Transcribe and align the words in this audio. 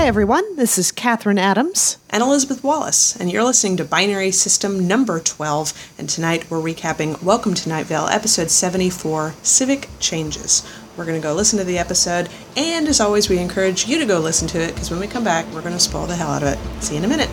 Hi, 0.00 0.06
everyone. 0.06 0.56
This 0.56 0.78
is 0.78 0.92
Catherine 0.92 1.38
Adams. 1.38 1.98
And 2.08 2.22
Elizabeth 2.22 2.64
Wallace, 2.64 3.14
and 3.16 3.30
you're 3.30 3.44
listening 3.44 3.76
to 3.76 3.84
Binary 3.84 4.30
System 4.30 4.88
number 4.88 5.20
12. 5.20 5.74
And 5.98 6.08
tonight 6.08 6.50
we're 6.50 6.56
recapping 6.56 7.22
Welcome 7.22 7.52
to 7.52 7.68
Night 7.68 7.84
Vale, 7.84 8.06
episode 8.06 8.50
74 8.50 9.34
Civic 9.42 9.90
Changes. 9.98 10.66
We're 10.96 11.04
going 11.04 11.20
to 11.20 11.22
go 11.22 11.34
listen 11.34 11.58
to 11.58 11.66
the 11.66 11.76
episode, 11.76 12.30
and 12.56 12.88
as 12.88 12.98
always, 12.98 13.28
we 13.28 13.36
encourage 13.36 13.86
you 13.86 13.98
to 13.98 14.06
go 14.06 14.18
listen 14.18 14.48
to 14.48 14.58
it 14.62 14.72
because 14.72 14.90
when 14.90 15.00
we 15.00 15.06
come 15.06 15.22
back, 15.22 15.44
we're 15.52 15.60
going 15.60 15.74
to 15.74 15.78
spoil 15.78 16.06
the 16.06 16.16
hell 16.16 16.30
out 16.30 16.42
of 16.42 16.48
it. 16.48 16.82
See 16.82 16.94
you 16.94 17.00
in 17.00 17.04
a 17.04 17.08
minute. 17.08 17.28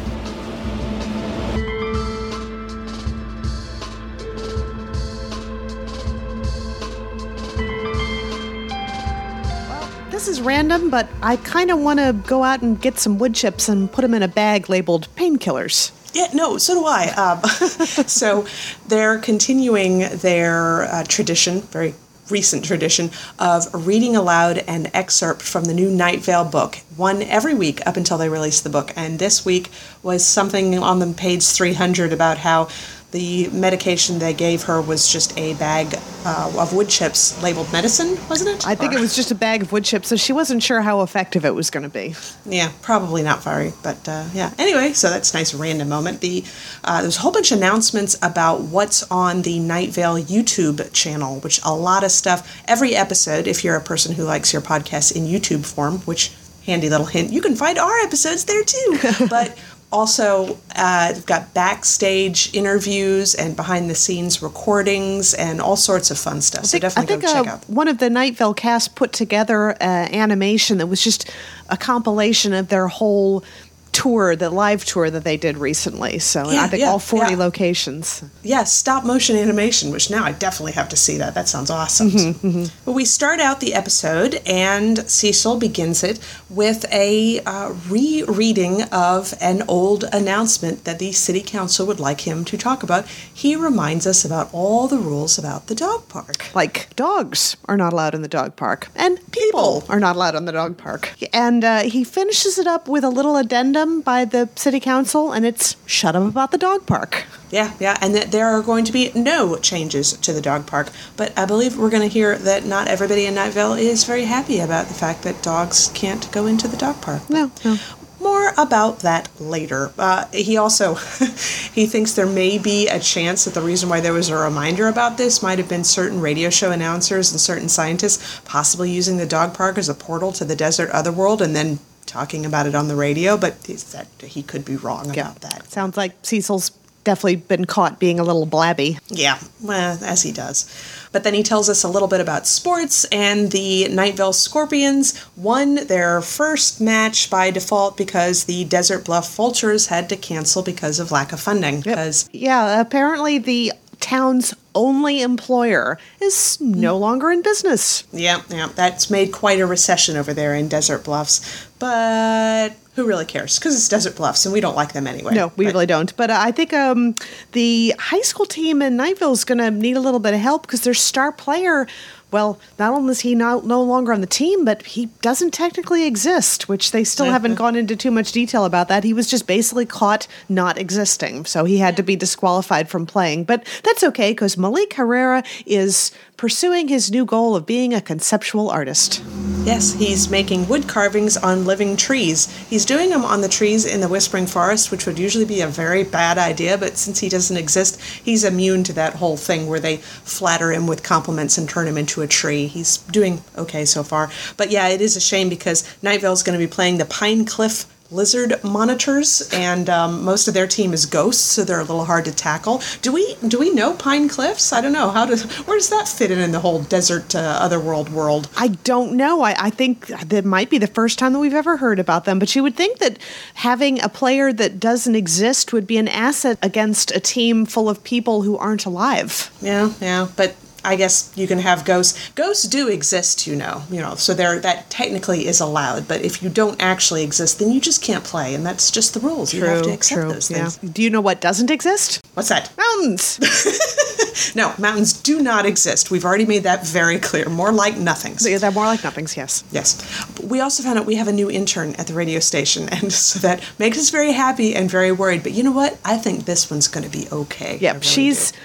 Is 10.37 10.43
random, 10.43 10.91
but 10.91 11.09
I 11.23 11.37
kind 11.37 11.71
of 11.71 11.79
want 11.79 11.97
to 11.97 12.13
go 12.13 12.43
out 12.43 12.61
and 12.61 12.79
get 12.79 12.99
some 12.99 13.17
wood 13.17 13.33
chips 13.33 13.67
and 13.67 13.91
put 13.91 14.03
them 14.03 14.13
in 14.13 14.21
a 14.21 14.27
bag 14.27 14.69
labeled 14.69 15.07
painkillers. 15.15 15.91
Yeah, 16.13 16.27
no, 16.31 16.59
so 16.59 16.75
do 16.75 16.85
I. 16.85 17.07
Um, 17.07 17.43
so 18.07 18.45
they're 18.87 19.17
continuing 19.17 19.99
their 20.17 20.83
uh, 20.83 21.03
tradition, 21.05 21.61
very 21.61 21.95
recent 22.29 22.65
tradition, 22.65 23.09
of 23.39 23.87
reading 23.87 24.15
aloud 24.15 24.59
an 24.67 24.91
excerpt 24.93 25.41
from 25.41 25.65
the 25.65 25.73
new 25.73 25.89
Night 25.89 26.19
Vale 26.19 26.45
book, 26.45 26.75
one 26.95 27.23
every 27.23 27.55
week 27.55 27.85
up 27.87 27.97
until 27.97 28.19
they 28.19 28.29
release 28.29 28.61
the 28.61 28.69
book. 28.69 28.93
And 28.95 29.17
this 29.17 29.43
week 29.43 29.71
was 30.03 30.23
something 30.23 30.77
on 30.77 30.99
the 30.99 31.13
page 31.13 31.47
300 31.47 32.13
about 32.13 32.37
how 32.37 32.69
the 33.09 33.49
medication 33.49 34.19
they 34.19 34.33
gave 34.33 34.63
her 34.63 34.81
was 34.81 35.11
just 35.11 35.35
a 35.35 35.55
bag 35.55 35.95
uh, 36.27 36.51
of 36.57 36.73
wood 36.73 36.89
chips 36.89 37.41
labeled 37.41 37.71
medicine, 37.71 38.17
wasn't 38.29 38.49
it? 38.49 38.67
I 38.67 38.75
think 38.75 38.91
Or- 38.93 38.97
it 38.97 38.99
was 39.01 39.15
just 39.15 39.31
a 39.31 39.35
bag 39.35 39.61
of 39.61 39.71
wood 39.71 39.85
chips, 39.85 40.09
so 40.09 40.17
she 40.17 40.33
wasn't 40.33 40.61
sure 40.61 40.81
how 40.81 41.01
effective 41.01 41.45
it 41.45 41.55
was 41.55 41.69
going 41.69 41.83
to 41.83 41.89
be. 41.89 42.15
Yeah, 42.45 42.69
probably 42.81 43.23
not 43.23 43.41
very, 43.43 43.71
but 43.81 44.07
uh, 44.09 44.25
yeah. 44.33 44.51
Anyway, 44.59 44.91
so 44.91 45.09
that's 45.09 45.33
a 45.33 45.37
nice 45.37 45.53
random 45.53 45.87
moment. 45.87 46.19
The 46.19 46.43
uh, 46.83 47.01
there's 47.01 47.15
a 47.17 47.21
whole 47.21 47.31
bunch 47.31 47.51
of 47.53 47.57
announcements 47.59 48.17
about 48.21 48.61
what's 48.61 49.03
on 49.09 49.43
the 49.43 49.59
Night 49.59 49.91
Vale 49.91 50.17
YouTube 50.21 50.91
channel, 50.91 51.39
which 51.39 51.61
a 51.63 51.73
lot 51.73 52.03
of 52.03 52.11
stuff. 52.11 52.61
Every 52.67 52.93
episode, 52.93 53.47
if 53.47 53.63
you're 53.63 53.77
a 53.77 53.81
person 53.81 54.13
who 54.13 54.23
likes 54.23 54.51
your 54.51 54.61
podcast 54.61 55.15
in 55.15 55.23
YouTube 55.23 55.65
form, 55.65 55.99
which 55.99 56.33
handy 56.65 56.89
little 56.89 57.05
hint, 57.05 57.31
you 57.31 57.41
can 57.41 57.55
find 57.55 57.77
our 57.77 57.97
episodes 57.99 58.43
there 58.43 58.63
too. 58.63 58.99
but 59.29 59.57
also, 59.91 60.57
uh, 60.75 61.13
got 61.25 61.53
backstage 61.53 62.53
interviews 62.53 63.33
and 63.33 63.55
behind 63.55 63.89
the 63.89 63.95
scenes 63.95 64.41
recordings 64.41 65.33
and 65.33 65.61
all 65.61 65.77
sorts 65.77 66.11
of 66.11 66.17
fun 66.17 66.41
stuff. 66.41 66.65
So 66.65 66.77
I 66.77 66.79
definitely 66.79 67.15
think 67.15 67.21
go 67.21 67.33
check 67.33 67.47
uh, 67.47 67.55
out. 67.55 67.69
one 67.69 67.87
of 67.87 67.99
the 67.99 68.09
Night 68.09 68.35
Vale 68.35 68.53
cast 68.53 68.95
put 68.95 69.13
together 69.13 69.71
uh, 69.71 69.83
animation 69.83 70.77
that 70.79 70.87
was 70.87 71.01
just 71.01 71.31
a 71.69 71.77
compilation 71.77 72.53
of 72.53 72.67
their 72.67 72.87
whole 72.87 73.43
tour, 73.91 74.35
the 74.35 74.49
live 74.49 74.85
tour 74.85 75.09
that 75.09 75.23
they 75.23 75.37
did 75.37 75.57
recently. 75.57 76.19
So 76.19 76.49
and 76.49 76.59
I 76.59 76.67
think 76.67 76.81
yeah, 76.81 76.89
all 76.89 76.99
40 76.99 77.31
yeah. 77.31 77.37
locations. 77.37 78.23
Yes, 78.43 78.71
stop 78.73 79.05
motion 79.05 79.35
animation, 79.35 79.91
which 79.91 80.09
now 80.09 80.23
I 80.23 80.31
definitely 80.31 80.73
have 80.73 80.89
to 80.89 80.95
see 80.95 81.17
that. 81.17 81.33
That 81.33 81.47
sounds 81.47 81.69
awesome. 81.69 82.09
Mm-hmm, 82.09 82.63
But 82.85 82.91
we 82.93 83.05
start 83.05 83.39
out 83.39 83.59
the 83.59 83.73
episode, 83.73 84.41
and 84.45 84.99
Cecil 85.09 85.57
begins 85.59 86.03
it 86.03 86.19
with 86.49 86.85
a 86.91 87.39
uh, 87.41 87.73
rereading 87.89 88.83
of 88.91 89.33
an 89.41 89.63
old 89.67 90.03
announcement 90.13 90.83
that 90.85 90.99
the 90.99 91.11
city 91.11 91.41
council 91.41 91.85
would 91.87 91.99
like 91.99 92.21
him 92.21 92.43
to 92.45 92.57
talk 92.57 92.83
about. 92.83 93.05
He 93.07 93.55
reminds 93.55 94.05
us 94.07 94.25
about 94.25 94.49
all 94.51 94.87
the 94.87 94.97
rules 94.97 95.37
about 95.37 95.67
the 95.67 95.75
dog 95.75 96.07
park. 96.09 96.53
Like 96.55 96.95
dogs 96.95 97.57
are 97.65 97.77
not 97.77 97.93
allowed 97.93 98.15
in 98.15 98.21
the 98.21 98.27
dog 98.27 98.55
park, 98.55 98.89
and 98.95 99.17
people, 99.31 99.81
People. 99.81 99.83
are 99.89 99.99
not 99.99 100.15
allowed 100.15 100.35
in 100.35 100.45
the 100.45 100.51
dog 100.51 100.77
park. 100.77 101.13
And 101.33 101.63
uh, 101.63 101.79
he 101.83 102.03
finishes 102.03 102.57
it 102.57 102.67
up 102.67 102.87
with 102.87 103.03
a 103.03 103.09
little 103.09 103.37
addendum 103.37 103.76
by 104.03 104.25
the 104.25 104.49
city 104.55 104.79
council, 104.79 105.31
and 105.31 105.45
it's 105.45 105.75
shut 105.85 106.15
up 106.15 106.27
about 106.27 106.51
the 106.51 106.57
dog 106.57 106.85
park. 106.85 107.25
Yeah, 107.49 107.73
yeah, 107.79 107.97
and 108.01 108.13
that 108.15 108.31
there 108.31 108.47
are 108.47 108.61
going 108.61 108.85
to 108.85 108.91
be 108.91 109.11
no 109.15 109.57
changes 109.57 110.13
to 110.13 110.33
the 110.33 110.41
dog 110.41 110.67
park. 110.67 110.89
But 111.15 111.37
I 111.37 111.45
believe 111.45 111.77
we're 111.77 111.89
going 111.89 112.07
to 112.07 112.13
hear 112.13 112.37
that 112.37 112.65
not 112.65 112.87
everybody 112.87 113.25
in 113.25 113.35
Night 113.35 113.53
Vale 113.53 113.73
is 113.73 114.03
very 114.03 114.25
happy 114.25 114.59
about 114.59 114.87
the 114.87 114.93
fact 114.93 115.23
that 115.23 115.41
dogs 115.41 115.91
can't 115.93 116.29
go 116.31 116.45
into 116.45 116.67
the 116.67 116.77
dog 116.77 117.01
park. 117.01 117.29
No, 117.29 117.51
no. 117.63 117.77
More 118.19 118.51
about 118.57 118.99
that 118.99 119.29
later. 119.39 119.91
Uh, 119.97 120.25
he 120.33 120.57
also 120.57 120.95
he 121.73 121.85
thinks 121.85 122.13
there 122.13 122.25
may 122.25 122.57
be 122.57 122.87
a 122.87 122.99
chance 122.99 123.45
that 123.45 123.53
the 123.53 123.61
reason 123.61 123.89
why 123.89 124.01
there 124.01 124.11
was 124.11 124.29
a 124.29 124.35
reminder 124.35 124.87
about 124.87 125.17
this 125.17 125.43
might 125.43 125.59
have 125.59 125.69
been 125.69 125.83
certain 125.83 126.19
radio 126.19 126.49
show 126.49 126.71
announcers 126.71 127.31
and 127.31 127.39
certain 127.39 127.69
scientists 127.69 128.41
possibly 128.43 128.91
using 128.91 129.17
the 129.17 129.27
dog 129.27 129.53
park 129.53 129.77
as 129.77 129.87
a 129.87 129.93
portal 129.93 130.31
to 130.33 130.43
the 130.43 130.55
desert 130.55 130.89
otherworld 130.89 131.41
and 131.41 131.55
then 131.55 131.79
talking 132.07 132.45
about 132.45 132.65
it 132.65 132.75
on 132.75 132.87
the 132.87 132.95
radio. 132.95 133.37
But 133.37 133.57
he 133.65 133.77
said 133.77 134.07
he 134.21 134.41
could 134.41 134.65
be 134.65 134.75
wrong 134.75 135.11
about 135.11 135.41
that. 135.41 135.69
Sounds 135.69 135.97
like 135.97 136.13
Cecil's 136.23 136.71
definitely 137.07 137.37
been 137.37 137.63
caught 137.63 137.99
being 137.99 138.19
a 138.19 138.23
little 138.23 138.45
blabby. 138.45 138.99
Yeah, 139.07 139.39
well, 139.61 139.97
as 140.03 140.23
he 140.23 140.33
does. 140.33 140.67
But 141.13 141.23
then 141.23 141.33
he 141.33 141.41
tells 141.41 141.69
us 141.69 141.83
a 141.83 141.87
little 141.87 142.09
bit 142.09 142.19
about 142.19 142.45
sports, 142.45 143.05
and 143.05 143.49
the 143.51 143.87
Night 143.87 144.17
Vale 144.17 144.33
Scorpions 144.33 145.25
won 145.37 145.75
their 145.87 146.21
first 146.21 146.81
match 146.81 147.29
by 147.29 147.49
default 147.49 147.95
because 147.95 148.43
the 148.43 148.65
Desert 148.65 149.05
Bluff 149.05 149.33
Vultures 149.33 149.87
had 149.87 150.09
to 150.09 150.17
cancel 150.17 150.63
because 150.63 150.99
of 150.99 151.09
lack 151.09 151.31
of 151.31 151.39
funding. 151.39 151.77
Because 151.79 152.29
Yeah, 152.33 152.81
apparently 152.81 153.37
the 153.37 153.71
town's 153.99 154.53
only 154.75 155.21
employer 155.21 155.97
is 156.21 156.59
no 156.61 156.97
longer 156.97 157.31
in 157.31 157.41
business. 157.41 158.03
yeah, 158.11 158.41
yeah, 158.49 158.69
that's 158.75 159.09
made 159.09 159.31
quite 159.31 159.59
a 159.59 159.65
recession 159.65 160.15
over 160.17 160.33
there 160.33 160.53
in 160.55 160.67
Desert 160.67 161.03
Bluffs. 161.03 161.67
But 161.79 162.75
who 162.95 163.05
really 163.07 163.25
cares? 163.25 163.57
Because 163.59 163.75
it's 163.75 163.87
Desert 163.89 164.15
Bluffs, 164.15 164.45
and 164.45 164.53
we 164.53 164.61
don't 164.61 164.75
like 164.75 164.93
them 164.93 165.07
anyway. 165.07 165.33
No, 165.33 165.51
we 165.55 165.65
But- 165.65 165.73
really 165.73 165.85
don't. 165.85 166.15
But 166.15 166.29
uh, 166.31 166.37
I 166.39 166.51
think 166.51 166.73
um, 166.73 167.15
the 167.53 167.93
high 167.99 168.21
school 168.21 168.45
team 168.45 168.81
in 168.81 168.95
Night 168.97 169.19
Vale 169.19 169.31
is 169.31 169.43
going 169.43 169.59
to 169.59 169.71
need 169.71 169.97
a 169.97 169.99
little 169.99 170.19
bit 170.19 170.33
of 170.33 170.39
help 170.39 170.63
because 170.63 170.81
their 170.81 170.93
star 170.93 171.31
player, 171.31 171.87
well, 172.31 172.59
not 172.77 172.93
only 172.93 173.11
is 173.11 173.21
he 173.21 173.35
no, 173.35 173.61
no 173.61 173.81
longer 173.81 174.11
on 174.11 174.21
the 174.21 174.27
team, 174.27 174.65
but 174.65 174.83
he 174.83 175.05
doesn't 175.21 175.51
technically 175.51 176.05
exist, 176.05 176.67
which 176.67 176.91
they 176.91 177.03
still 177.03 177.27
haven't 177.27 177.55
gone 177.55 177.75
into 177.75 177.95
too 177.95 178.11
much 178.11 178.33
detail 178.33 178.65
about 178.65 178.89
that. 178.89 179.03
He 179.03 179.13
was 179.13 179.29
just 179.29 179.47
basically 179.47 179.85
caught 179.85 180.27
not 180.49 180.77
existing, 180.77 181.45
so 181.45 181.63
he 181.63 181.77
had 181.77 181.95
to 181.95 182.03
be 182.03 182.15
disqualified 182.15 182.89
from 182.89 183.05
playing. 183.05 183.45
But 183.45 183.65
that's 183.83 184.03
okay 184.03 184.31
because 184.31 184.57
Malik 184.57 184.93
Herrera 184.93 185.43
is 185.65 186.11
pursuing 186.37 186.87
his 186.87 187.11
new 187.11 187.25
goal 187.25 187.55
of 187.55 187.65
being 187.65 187.93
a 187.93 188.01
conceptual 188.01 188.69
artist. 188.69 189.23
Yes, 189.65 189.93
he's 189.93 190.29
making 190.29 190.69
wood 190.69 190.87
carvings 190.87 191.35
on 191.35 191.65
living 191.65 191.97
trees. 191.97 192.47
He's 192.69 192.85
doing 192.85 193.09
them 193.09 193.25
on 193.25 193.41
the 193.41 193.49
trees 193.49 193.85
in 193.85 193.99
the 193.99 194.07
Whispering 194.07 194.45
Forest, 194.45 194.91
which 194.91 195.05
would 195.05 195.19
usually 195.19 195.43
be 195.43 195.59
a 195.59 195.67
very 195.67 196.03
bad 196.03 196.37
idea, 196.37 196.77
but 196.77 196.95
since 196.95 197.19
he 197.19 197.27
doesn't 197.27 197.57
exist, 197.57 197.99
he's 197.99 198.45
immune 198.45 198.83
to 198.85 198.93
that 198.93 199.15
whole 199.15 199.35
thing 199.35 199.67
where 199.67 199.79
they 199.79 199.97
flatter 199.97 200.71
him 200.71 200.87
with 200.87 201.03
compliments 201.03 201.57
and 201.57 201.67
turn 201.67 201.87
him 201.87 201.97
into 201.97 202.21
a 202.21 202.27
tree. 202.27 202.67
He's 202.67 202.97
doing 202.97 203.41
okay 203.57 203.83
so 203.83 204.03
far. 204.03 204.29
But 204.55 204.71
yeah, 204.71 204.87
it 204.87 205.01
is 205.01 205.17
a 205.17 205.21
shame 205.21 205.49
because 205.49 205.83
Night 206.01 206.21
Vale's 206.21 206.43
going 206.43 206.57
to 206.57 206.65
be 206.65 206.71
playing 206.71 206.97
the 206.97 207.05
Pine 207.05 207.43
Cliff 207.43 207.85
Lizard 208.09 208.63
monitors, 208.63 209.49
and 209.51 209.89
um, 209.89 210.23
most 210.23 210.47
of 210.47 210.53
their 210.53 210.67
team 210.67 210.93
is 210.93 211.05
ghosts, 211.05 211.43
so 211.43 211.63
they're 211.63 211.79
a 211.79 211.83
little 211.83 212.05
hard 212.05 212.25
to 212.25 212.31
tackle. 212.33 212.81
Do 213.01 213.11
we 213.11 213.35
do 213.47 213.59
we 213.59 213.73
know 213.73 213.93
Pine 213.93 214.29
Cliffs? 214.29 214.71
I 214.71 214.81
don't 214.81 214.93
know 214.93 215.09
how 215.09 215.25
does 215.25 215.43
where 215.67 215.77
does 215.77 215.89
that 215.89 216.07
fit 216.07 216.31
in 216.31 216.39
in 216.39 216.51
the 216.51 216.59
whole 216.59 216.81
desert 216.83 217.35
uh, 217.35 217.39
otherworld 217.39 218.09
world? 218.09 218.49
I 218.55 218.69
don't 218.69 219.17
know. 219.17 219.41
I, 219.41 219.55
I 219.57 219.69
think 219.69 220.07
that 220.07 220.45
might 220.45 220.69
be 220.69 220.77
the 220.77 220.87
first 220.87 221.19
time 221.19 221.33
that 221.33 221.39
we've 221.39 221.53
ever 221.53 221.77
heard 221.77 221.99
about 221.99 222.25
them. 222.25 222.39
But 222.39 222.55
you 222.55 222.63
would 222.63 222.75
think 222.75 222.99
that 222.99 223.19
having 223.55 224.01
a 224.01 224.09
player 224.09 224.53
that 224.53 224.79
doesn't 224.79 225.15
exist 225.15 225.73
would 225.73 225.87
be 225.87 225.97
an 225.97 226.07
asset 226.07 226.57
against 226.61 227.15
a 227.15 227.19
team 227.19 227.65
full 227.65 227.89
of 227.89 228.03
people 228.03 228.43
who 228.43 228.57
aren't 228.57 228.85
alive. 228.85 229.51
Yeah, 229.61 229.91
yeah, 229.99 230.27
but 230.35 230.55
I 230.87 230.95
guess 230.95 231.31
you 231.35 231.47
can 231.47 231.59
have 231.59 231.85
ghosts. 231.85 232.29
Ghosts 232.35 232.67
do 232.67 232.87
exist, 232.87 233.45
you 233.45 233.55
know, 233.55 233.83
you 233.91 233.99
know, 233.99 234.15
so 234.15 234.33
there 234.33 234.59
that 234.59 234.89
technically 234.89 235.45
is 235.47 235.59
allowed. 235.59 236.07
But 236.07 236.21
if 236.21 236.41
you 236.41 236.49
don't 236.49 236.81
actually 236.81 237.23
exist, 237.23 237.59
then 237.59 237.71
you 237.71 237.81
just 237.81 238.01
can't 238.01 238.23
play, 238.23 238.55
and 238.55 238.65
that's 238.65 238.89
just 238.89 239.13
the 239.13 239.19
rules. 239.19 239.53
you 239.53 239.63
have 239.65 239.81
to 239.83 239.91
accept 239.91 240.21
those 240.29 240.49
Yeah. 240.49 240.69
things. 240.69 240.77
Do 240.77 241.03
you 241.03 241.09
know 241.09 241.21
what 241.21 241.41
doesn't 241.41 241.69
exist? 241.69 242.21
What's 242.33 242.49
that? 242.49 242.71
Mountains. 242.77 243.39
No, 244.55 244.73
mountains 244.77 245.13
do 245.13 245.41
not 245.41 245.65
exist. 245.65 246.11
We've 246.11 246.25
already 246.25 246.45
made 246.45 246.63
that 246.63 246.85
very 246.85 247.19
clear. 247.19 247.49
More 247.49 247.71
like 247.71 247.97
nothings. 247.97 248.43
They're 248.43 248.71
more 248.71 248.85
like 248.85 249.03
nothings. 249.03 249.35
Yes. 249.35 249.63
Yes. 249.71 249.97
We 250.43 250.59
also 250.59 250.83
found 250.83 250.99
out 250.99 251.05
we 251.05 251.15
have 251.15 251.27
a 251.27 251.31
new 251.33 251.49
intern 251.49 251.95
at 251.95 252.07
the 252.07 252.13
radio 252.13 252.39
station, 252.39 252.87
and 252.91 253.11
so 253.11 253.39
that 253.39 253.61
makes 253.79 253.97
us 253.97 254.09
very 254.09 254.31
happy 254.31 254.75
and 254.75 254.89
very 254.89 255.11
worried. 255.11 255.43
But 255.43 255.53
you 255.53 255.63
know 255.63 255.71
what? 255.71 255.97
I 256.05 256.17
think 256.17 256.45
this 256.45 256.69
one's 256.69 256.87
going 256.87 257.03
to 257.03 257.09
be 257.09 257.27
okay. 257.31 257.77
Yep. 257.79 257.93
really 257.95 258.05
she's 258.05 258.51
do. 258.51 258.57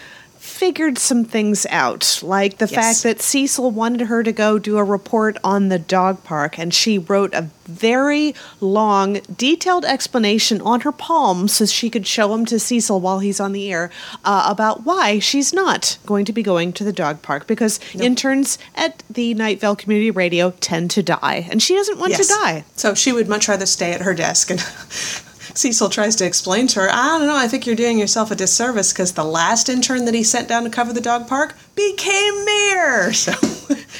Figured 0.62 0.96
some 0.96 1.24
things 1.24 1.66
out, 1.70 2.20
like 2.22 2.58
the 2.58 2.68
Yes. 2.68 2.74
fact 2.74 3.02
that 3.02 3.20
Cecil 3.20 3.72
wanted 3.72 4.02
her 4.02 4.22
to 4.22 4.30
go 4.30 4.60
do 4.60 4.78
a 4.78 4.84
report 4.84 5.36
on 5.42 5.70
the 5.70 5.78
dog 5.80 6.22
park, 6.22 6.56
and 6.56 6.72
she 6.72 6.98
wrote 6.98 7.34
a 7.34 7.48
very 7.66 8.32
long, 8.60 9.14
detailed 9.36 9.84
explanation 9.84 10.60
on 10.60 10.82
her 10.82 10.92
palm 10.92 11.48
so 11.48 11.66
she 11.66 11.90
could 11.90 12.06
show 12.06 12.32
him 12.32 12.46
to 12.46 12.60
Cecil 12.60 13.00
while 13.00 13.18
he's 13.18 13.40
on 13.40 13.50
the 13.50 13.72
air 13.72 13.90
uh, 14.24 14.46
about 14.48 14.86
why 14.86 15.18
she's 15.18 15.52
not 15.52 15.98
going 16.06 16.24
to 16.24 16.32
be 16.32 16.44
going 16.44 16.72
to 16.74 16.84
the 16.84 16.92
dog 16.92 17.22
park 17.22 17.48
because 17.48 17.80
interns 17.94 18.56
at 18.76 19.02
the 19.10 19.34
Night 19.34 19.58
Vale 19.60 19.74
Community 19.74 20.12
Radio 20.12 20.52
tend 20.60 20.92
to 20.92 21.02
die, 21.02 21.48
and 21.50 21.60
she 21.60 21.74
doesn't 21.74 21.98
want 21.98 22.14
to 22.14 22.22
die. 22.22 22.62
So 22.76 22.94
she 22.94 23.10
would 23.10 23.28
much 23.28 23.48
rather 23.48 23.66
stay 23.66 23.90
at 23.94 24.02
her 24.02 24.14
desk. 24.14 24.48
And 24.52 24.60
Cecil 25.54 25.90
tries 25.90 26.16
to 26.16 26.24
explain 26.24 26.66
to 26.68 26.80
her, 26.80 26.90
I 26.90 27.18
don't 27.18 27.26
know, 27.26 27.36
I 27.36 27.48
think 27.48 27.66
you're 27.66 27.76
doing 27.76 27.98
yourself 27.98 28.30
a 28.30 28.34
disservice 28.34 28.92
because 28.92 29.12
the 29.12 29.24
last 29.24 29.68
intern 29.68 30.04
that 30.06 30.14
he 30.14 30.24
sent 30.24 30.48
down 30.48 30.64
to 30.64 30.70
cover 30.70 30.92
the 30.92 31.00
dog 31.00 31.28
park 31.28 31.54
became 31.74 32.44
mayor. 32.44 33.12
So 33.22 33.32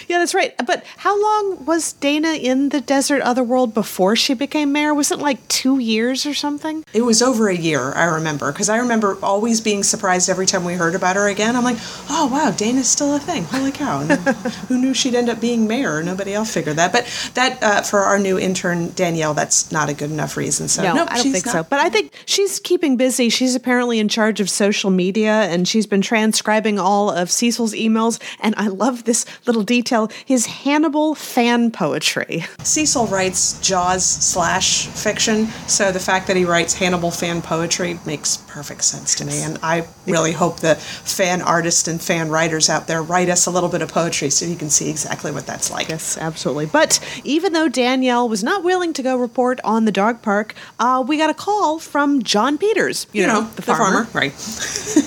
Yeah, 0.08 0.18
that's 0.18 0.34
right. 0.34 0.54
But 0.66 0.84
how 0.98 1.20
long 1.20 1.64
was 1.64 1.94
Dana 1.94 2.32
in 2.32 2.68
the 2.68 2.80
desert 2.80 3.22
otherworld 3.22 3.72
before 3.72 4.16
she 4.16 4.34
became 4.34 4.72
mayor? 4.72 4.92
Was 4.92 5.10
it 5.10 5.18
like 5.18 5.46
two 5.48 5.78
years 5.78 6.26
or 6.26 6.34
something? 6.34 6.84
it 6.92 7.02
was 7.02 7.22
over 7.22 7.48
a 7.48 7.56
year, 7.56 7.92
I 7.92 8.04
remember, 8.04 8.52
because 8.52 8.68
I 8.68 8.78
remember 8.78 9.16
always 9.22 9.60
being 9.60 9.82
surprised 9.82 10.28
every 10.28 10.44
time 10.44 10.64
we 10.64 10.74
heard 10.74 10.94
about 10.94 11.16
her 11.16 11.28
again. 11.28 11.56
I'm 11.56 11.64
like, 11.64 11.78
oh, 12.10 12.28
wow, 12.30 12.50
Dana's 12.50 12.88
still 12.88 13.14
a 13.14 13.18
thing. 13.18 13.44
Holy 13.44 13.72
cow. 13.72 14.00
Who 14.68 14.78
knew 14.78 14.92
she'd 14.92 15.14
end 15.14 15.30
up 15.30 15.40
being 15.40 15.66
mayor? 15.66 16.02
Nobody 16.02 16.34
else 16.34 16.52
figured 16.52 16.76
that. 16.76 16.92
But 16.92 17.06
that, 17.34 17.62
uh, 17.62 17.82
for 17.82 18.00
our 18.00 18.18
new 18.18 18.38
intern, 18.38 18.90
Danielle, 18.90 19.34
that's 19.34 19.72
not 19.72 19.88
a 19.88 19.94
good 19.94 20.10
enough 20.10 20.36
reason. 20.36 20.68
So, 20.68 20.82
No, 20.82 20.94
nope, 20.94 21.08
I 21.10 21.22
don't 21.22 21.32
think 21.32 21.46
so. 21.46 21.62
But 21.62 21.80
I 21.80 21.88
think 21.88 22.12
she's 22.26 22.60
keeping 22.60 22.96
busy. 22.96 23.30
She's 23.30 23.54
apparently 23.54 23.98
in 23.98 24.08
charge 24.08 24.40
of 24.40 24.50
social 24.50 24.90
media 24.90 25.32
and 25.32 25.66
she's 25.66 25.86
been 25.86 26.02
transcribing 26.02 26.78
all 26.78 27.10
of 27.10 27.30
Cecil's 27.62 27.74
emails. 27.74 28.20
And 28.40 28.54
I 28.56 28.68
love 28.68 29.04
this 29.04 29.24
little 29.46 29.62
detail 29.62 30.10
his 30.24 30.46
Hannibal 30.46 31.14
fan 31.14 31.70
poetry. 31.70 32.44
Cecil 32.62 33.06
writes 33.06 33.60
Jaws 33.60 34.04
slash 34.04 34.86
fiction, 34.86 35.46
so 35.66 35.92
the 35.92 36.00
fact 36.00 36.26
that 36.26 36.36
he 36.36 36.44
writes 36.44 36.74
Hannibal 36.74 37.10
fan 37.10 37.42
poetry 37.42 37.98
makes 38.06 38.38
perfect 38.48 38.84
sense 38.84 39.14
to 39.16 39.24
me. 39.24 39.42
And 39.42 39.58
I 39.62 39.86
really 40.06 40.32
hope 40.32 40.60
the 40.60 40.74
fan 40.76 41.42
artists 41.42 41.88
and 41.88 42.00
fan 42.00 42.28
writers 42.28 42.68
out 42.68 42.86
there 42.86 43.02
write 43.02 43.28
us 43.28 43.46
a 43.46 43.50
little 43.50 43.68
bit 43.68 43.82
of 43.82 43.92
poetry 43.92 44.30
so 44.30 44.46
you 44.46 44.56
can 44.56 44.70
see 44.70 44.90
exactly 44.90 45.30
what 45.30 45.46
that's 45.46 45.70
like. 45.70 45.88
Yes, 45.88 46.18
absolutely. 46.18 46.66
But 46.66 46.98
even 47.24 47.52
though 47.52 47.68
Danielle 47.68 48.28
was 48.28 48.42
not 48.42 48.62
willing 48.64 48.92
to 48.94 49.02
go 49.02 49.16
report 49.16 49.60
on 49.64 49.84
the 49.84 49.92
dog 49.92 50.22
park, 50.22 50.54
uh, 50.78 51.04
we 51.06 51.16
got 51.16 51.30
a 51.30 51.34
call 51.34 51.78
from 51.78 52.22
John 52.22 52.58
Peters, 52.58 53.06
you, 53.12 53.22
You 53.22 53.26
know, 53.26 53.40
know, 53.42 53.48
the, 53.56 53.62
farmer. 53.62 54.08
Right. 54.12 54.32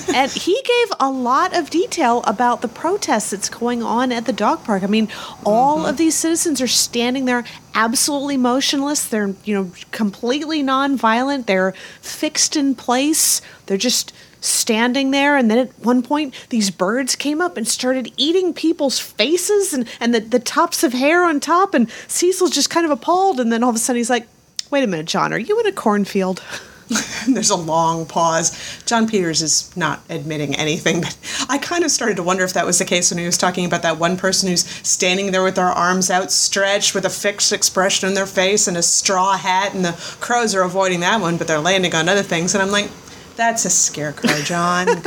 and 0.16 0.32
he 0.32 0.60
gave 0.64 0.94
a 1.00 1.10
lot 1.10 1.56
of 1.56 1.70
detail 1.70 2.24
about 2.26 2.45
the 2.54 2.68
protests 2.68 3.32
that's 3.32 3.50
going 3.50 3.82
on 3.82 4.12
at 4.12 4.26
the 4.26 4.34
dog 4.34 4.64
park. 4.64 4.84
I 4.84 4.88
mean, 4.88 5.10
all 5.46 5.80
mm-hmm. 5.80 5.90
of 5.90 5.98
these 5.98 6.16
citizens 6.16 6.62
are 6.62 6.68
standing 6.68 7.26
there 7.26 7.44
absolutely 7.74 8.38
motionless. 8.38 9.08
They're, 9.08 9.34
you 9.44 9.56
know, 9.56 9.72
completely 9.92 10.64
nonviolent. 10.64 11.46
They're 11.46 11.74
fixed 12.02 12.56
in 12.56 12.76
place. 12.76 13.42
They're 13.66 13.78
just 13.78 14.14
standing 14.42 15.10
there 15.10 15.36
and 15.38 15.50
then 15.50 15.58
at 15.58 15.80
one 15.80 16.04
point 16.04 16.32
these 16.50 16.70
birds 16.70 17.16
came 17.16 17.42
up 17.42 17.58
and 17.58 17.68
started 17.68 18.14
eating 18.16 18.54
people's 18.54 19.00
faces 19.00 19.74
and, 19.74 19.88
and 20.00 20.14
the, 20.14 20.20
the 20.20 20.40
tops 20.40 20.84
of 20.84 20.94
hair 20.94 21.24
on 21.26 21.40
top 21.40 21.74
and 21.74 21.90
cecil's 22.08 22.52
just 22.52 22.70
kind 22.70 22.86
of 22.86 22.92
appalled 22.92 23.40
and 23.40 23.52
then 23.52 23.64
all 23.64 23.72
of 23.72 23.76
a 23.76 23.80
sudden 23.80 23.98
he's 23.98 24.10
like 24.10 24.28
wait 24.70 24.84
a 24.84 24.88
minute 24.88 25.08
john 25.08 25.34
are 25.34 25.40
you 25.40 25.60
in 25.60 25.66
a 25.66 25.72
cornfield 25.72 26.44
There's 27.28 27.50
a 27.50 27.56
long 27.56 28.06
pause. 28.06 28.56
John 28.86 29.08
Peters 29.08 29.42
is 29.42 29.76
not 29.76 30.02
admitting 30.10 30.56
anything, 30.56 31.02
but 31.02 31.18
I 31.50 31.58
kind 31.58 31.84
of 31.84 31.90
started 31.92 32.18
to 32.18 32.24
wonder 32.24 32.44
if 32.44 32.54
that 32.54 32.66
was 32.66 32.78
the 32.80 32.86
case 32.86 33.10
when 33.12 33.18
he 33.18 33.26
was 33.26 33.38
talking 33.38 33.66
about 33.66 33.82
that 33.82 33.98
one 33.98 34.18
person 34.18 34.50
who's 34.50 34.66
standing 34.88 35.32
there 35.32 35.44
with 35.44 35.56
their 35.56 35.66
arms 35.66 36.12
outstretched 36.12 36.94
with 36.94 37.06
a 37.06 37.10
fixed 37.10 37.52
expression 37.52 38.08
on 38.08 38.14
their 38.16 38.28
face 38.28 38.68
and 38.68 38.78
a 38.78 38.84
straw 38.84 39.36
hat, 39.38 39.74
and 39.74 39.84
the 39.84 39.94
crows 40.20 40.54
are 40.54 40.62
avoiding 40.62 41.00
that 41.00 41.20
one, 41.22 41.38
but 41.38 41.48
they're 41.48 41.60
landing 41.60 41.96
on 41.96 42.08
other 42.08 42.22
things. 42.24 42.54
And 42.54 42.62
I'm 42.62 42.72
like, 42.72 42.90
that's 43.36 43.66
a 43.66 43.70
scarecrow, 43.70 44.40
John. 44.44 44.88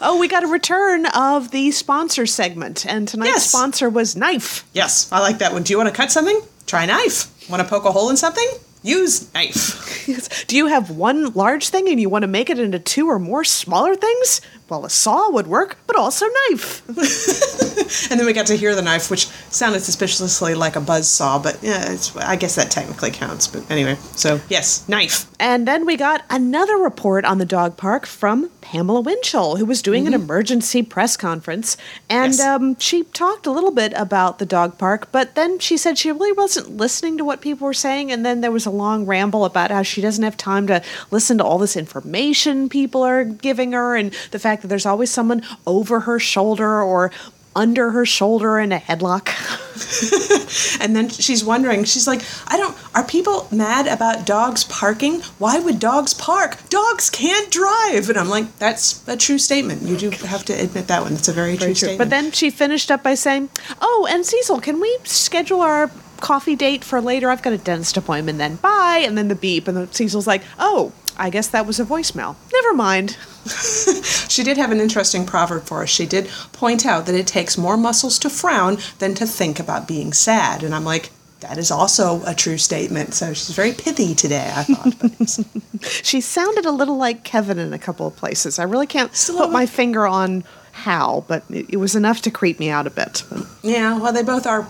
Oh, 0.00 0.18
we 0.18 0.28
got 0.28 0.44
a 0.44 0.46
return 0.46 1.06
of 1.06 1.50
the 1.50 1.70
sponsor 1.72 2.26
segment, 2.26 2.86
and 2.86 3.08
tonight's 3.08 3.30
Yes. 3.30 3.48
sponsor 3.48 3.88
was 3.90 4.14
Knife. 4.14 4.64
yes, 4.72 5.10
I 5.10 5.18
like 5.20 5.38
that 5.38 5.52
one. 5.52 5.64
Do 5.64 5.72
you 5.72 5.76
want 5.76 5.88
to 5.88 5.94
cut 5.94 6.12
something? 6.12 6.40
Try 6.66 6.86
knife. 6.86 7.26
Want 7.50 7.60
to 7.62 7.68
poke 7.68 7.84
a 7.84 7.90
hole 7.90 8.10
in 8.10 8.16
something? 8.16 8.46
Use 8.82 9.32
knife. 9.34 10.44
Do 10.46 10.56
you 10.56 10.66
have 10.66 10.90
one 10.90 11.32
large 11.32 11.68
thing 11.68 11.88
and 11.88 12.00
you 12.00 12.08
want 12.08 12.22
to 12.22 12.28
make 12.28 12.48
it 12.50 12.58
into 12.58 12.78
two 12.78 13.08
or 13.08 13.18
more 13.18 13.44
smaller 13.44 13.94
things? 13.94 14.40
Well, 14.68 14.84
a 14.84 14.90
saw 14.90 15.30
would 15.30 15.46
work, 15.46 15.78
but 15.86 15.96
also 15.96 16.26
knife. 16.50 16.82
And 18.10 18.20
then 18.20 18.26
we 18.26 18.34
got 18.34 18.46
to 18.48 18.54
hear 18.54 18.74
the 18.74 18.82
knife, 18.82 19.10
which 19.10 19.26
sounded 19.48 19.80
suspiciously 19.80 20.54
like 20.54 20.76
a 20.76 20.80
buzz 20.80 21.08
saw, 21.08 21.38
but 21.38 21.58
yeah, 21.62 21.90
it's, 21.90 22.14
I 22.16 22.36
guess 22.36 22.54
that 22.56 22.70
technically 22.70 23.10
counts. 23.10 23.46
But 23.46 23.70
anyway, 23.70 23.96
so 24.14 24.40
yes, 24.50 24.86
knife. 24.90 25.24
And 25.40 25.66
then 25.66 25.86
we 25.86 25.96
got 25.96 26.22
another 26.28 26.76
report 26.76 27.24
on 27.24 27.38
the 27.38 27.46
dog 27.46 27.78
park 27.78 28.04
from 28.04 28.50
Pamela 28.60 29.00
Winchell, 29.00 29.56
who 29.56 29.64
was 29.64 29.80
doing 29.80 30.06
an 30.06 30.12
emergency 30.12 30.82
press 30.82 31.16
conference. 31.16 31.78
And 32.10 32.34
Yes. 32.34 32.40
um, 32.40 32.78
she 32.78 33.04
talked 33.04 33.46
a 33.46 33.50
little 33.50 33.70
bit 33.70 33.94
about 33.96 34.38
the 34.38 34.44
dog 34.46 34.76
park, 34.76 35.08
but 35.10 35.34
then 35.34 35.58
she 35.58 35.78
said 35.78 35.96
she 35.96 36.12
really 36.12 36.32
wasn't 36.32 36.76
listening 36.76 37.16
to 37.16 37.24
what 37.24 37.40
people 37.40 37.64
were 37.64 37.72
saying. 37.72 38.12
And 38.12 38.26
then 38.26 38.42
there 38.42 38.50
was 38.50 38.66
a 38.66 38.70
long 38.70 39.06
ramble 39.06 39.46
about 39.46 39.70
how 39.70 39.82
she 39.82 40.02
doesn't 40.02 40.24
have 40.24 40.36
time 40.36 40.66
to 40.66 40.82
listen 41.10 41.38
to 41.38 41.44
all 41.44 41.56
this 41.56 41.76
information 41.76 42.68
people 42.68 43.02
are 43.02 43.24
giving 43.24 43.72
her, 43.72 43.96
and 43.96 44.12
the 44.30 44.38
fact 44.38 44.57
that 44.62 44.68
there's 44.68 44.86
always 44.86 45.10
someone 45.10 45.42
over 45.66 46.00
her 46.00 46.18
shoulder 46.18 46.82
or 46.82 47.10
under 47.56 47.90
her 47.90 48.06
shoulder 48.06 48.58
in 48.58 48.72
a 48.72 48.78
headlock. 48.78 49.28
And 50.80 50.94
then 50.94 51.08
she's 51.08 51.44
wondering, 51.44 51.84
she's 51.84 52.06
like, 52.06 52.22
I 52.46 52.56
don't, 52.56 52.76
are 52.94 53.04
people 53.04 53.48
mad 53.50 53.86
about 53.86 54.26
dogs 54.26 54.64
parking? 54.64 55.20
Why 55.38 55.58
would 55.58 55.78
dogs 55.78 56.14
park? 56.14 56.56
Dogs 56.68 57.10
can't 57.10 57.50
drive. 57.50 58.08
And 58.08 58.18
I'm 58.18 58.28
like, 58.28 58.58
that's 58.58 59.06
a 59.08 59.16
true 59.16 59.38
statement. 59.38 59.82
You 59.82 59.96
do 59.96 60.10
have 60.10 60.44
to 60.46 60.52
admit 60.52 60.88
that 60.88 61.02
one. 61.02 61.14
It's 61.14 61.28
a 61.28 61.32
very, 61.32 61.56
true, 61.56 61.74
statement. 61.74 61.98
But 61.98 62.10
then 62.10 62.32
she 62.32 62.50
finished 62.50 62.90
up 62.90 63.02
by 63.02 63.14
saying, 63.14 63.50
"Oh, 63.80 64.08
and 64.10 64.24
Cecil, 64.24 64.60
can 64.60 64.80
we 64.80 64.98
schedule 65.04 65.60
our 65.60 65.90
coffee 66.20 66.56
date 66.56 66.84
for 66.84 67.00
later? 67.00 67.30
I've 67.30 67.42
got 67.42 67.52
a 67.52 67.58
dentist 67.58 67.96
appointment. 67.96 68.38
Then 68.38 68.56
bye." 68.56 69.02
And 69.06 69.16
then 69.18 69.28
the 69.28 69.34
beep, 69.34 69.68
and 69.68 69.76
then 69.76 69.92
Cecil's 69.92 70.26
like, 70.26 70.42
"Oh, 70.58 70.92
I 71.18 71.30
guess 71.30 71.48
that 71.48 71.66
was 71.66 71.80
a 71.80 71.84
voicemail. 71.84 72.36
Never 72.52 72.74
mind." 72.74 73.16
she 74.28 74.42
did 74.42 74.56
have 74.56 74.70
an 74.70 74.80
interesting 74.80 75.24
proverb 75.24 75.64
for 75.64 75.82
us. 75.82 75.88
She 75.88 76.06
did 76.06 76.28
point 76.52 76.84
out 76.84 77.06
that 77.06 77.14
it 77.14 77.26
takes 77.26 77.56
more 77.56 77.76
muscles 77.76 78.18
to 78.20 78.30
frown 78.30 78.78
than 78.98 79.14
to 79.14 79.26
think 79.26 79.58
about 79.58 79.88
being 79.88 80.12
sad. 80.12 80.62
And 80.62 80.74
I'm 80.74 80.84
like, 80.84 81.10
that 81.40 81.56
is 81.56 81.70
also 81.70 82.22
a 82.26 82.34
true 82.34 82.58
statement. 82.58 83.14
So 83.14 83.32
she's 83.32 83.50
very 83.50 83.72
pithy 83.72 84.14
today, 84.14 84.52
I 84.54 84.64
thought. 84.64 85.46
She 85.80 86.20
sounded 86.20 86.66
a 86.66 86.72
little 86.72 86.96
like 86.96 87.22
Kevin 87.22 87.56
in 87.58 87.72
a 87.72 87.78
couple 87.78 88.04
of 88.08 88.16
places. 88.16 88.58
I 88.58 88.64
really 88.64 88.88
can't 88.88 89.14
Still 89.14 89.38
put 89.38 89.52
my 89.52 89.64
finger 89.64 90.08
on 90.08 90.42
how, 90.72 91.24
but 91.28 91.44
it, 91.50 91.76
was 91.76 91.94
enough 91.94 92.20
to 92.22 92.32
creep 92.32 92.58
me 92.58 92.68
out 92.68 92.86
a 92.88 92.90
bit. 92.90 93.22
yeah, 93.62 93.96
well, 93.96 94.12
they 94.12 94.24
both 94.24 94.44
are 94.44 94.66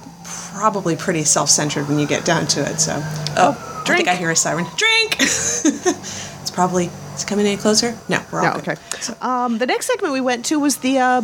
probably 0.53 0.97
pretty 0.97 1.25
self 1.25 1.49
centered 1.49 1.89
when 1.89 1.99
you 1.99 2.06
get 2.06 2.27
down 2.27 2.47
to 2.49 2.61
it. 2.61 2.79
So, 2.79 2.93
oh, 3.39 3.81
I 3.81 3.85
drink. 3.87 4.05
think 4.05 4.09
I 4.09 4.17
hear 4.17 4.31
a 4.31 4.37
siren. 4.37 4.67
Drink! 4.76 5.17
probably, 6.59 6.91
it's 7.15 7.25
coming 7.25 7.47
any 7.47 7.57
closer? 7.57 7.97
No, 8.09 8.19
we're 8.33 8.41
all 8.41 8.47
No, 8.47 8.61
good. 8.61 8.69
okay. 8.71 8.81
Um, 9.21 9.59
the 9.59 9.67
next 9.67 9.87
segment 9.87 10.12
we 10.12 10.21
went 10.21 10.45
to 10.47 10.59
was 10.59 10.79
the 10.79 10.99
uh, 10.99 11.23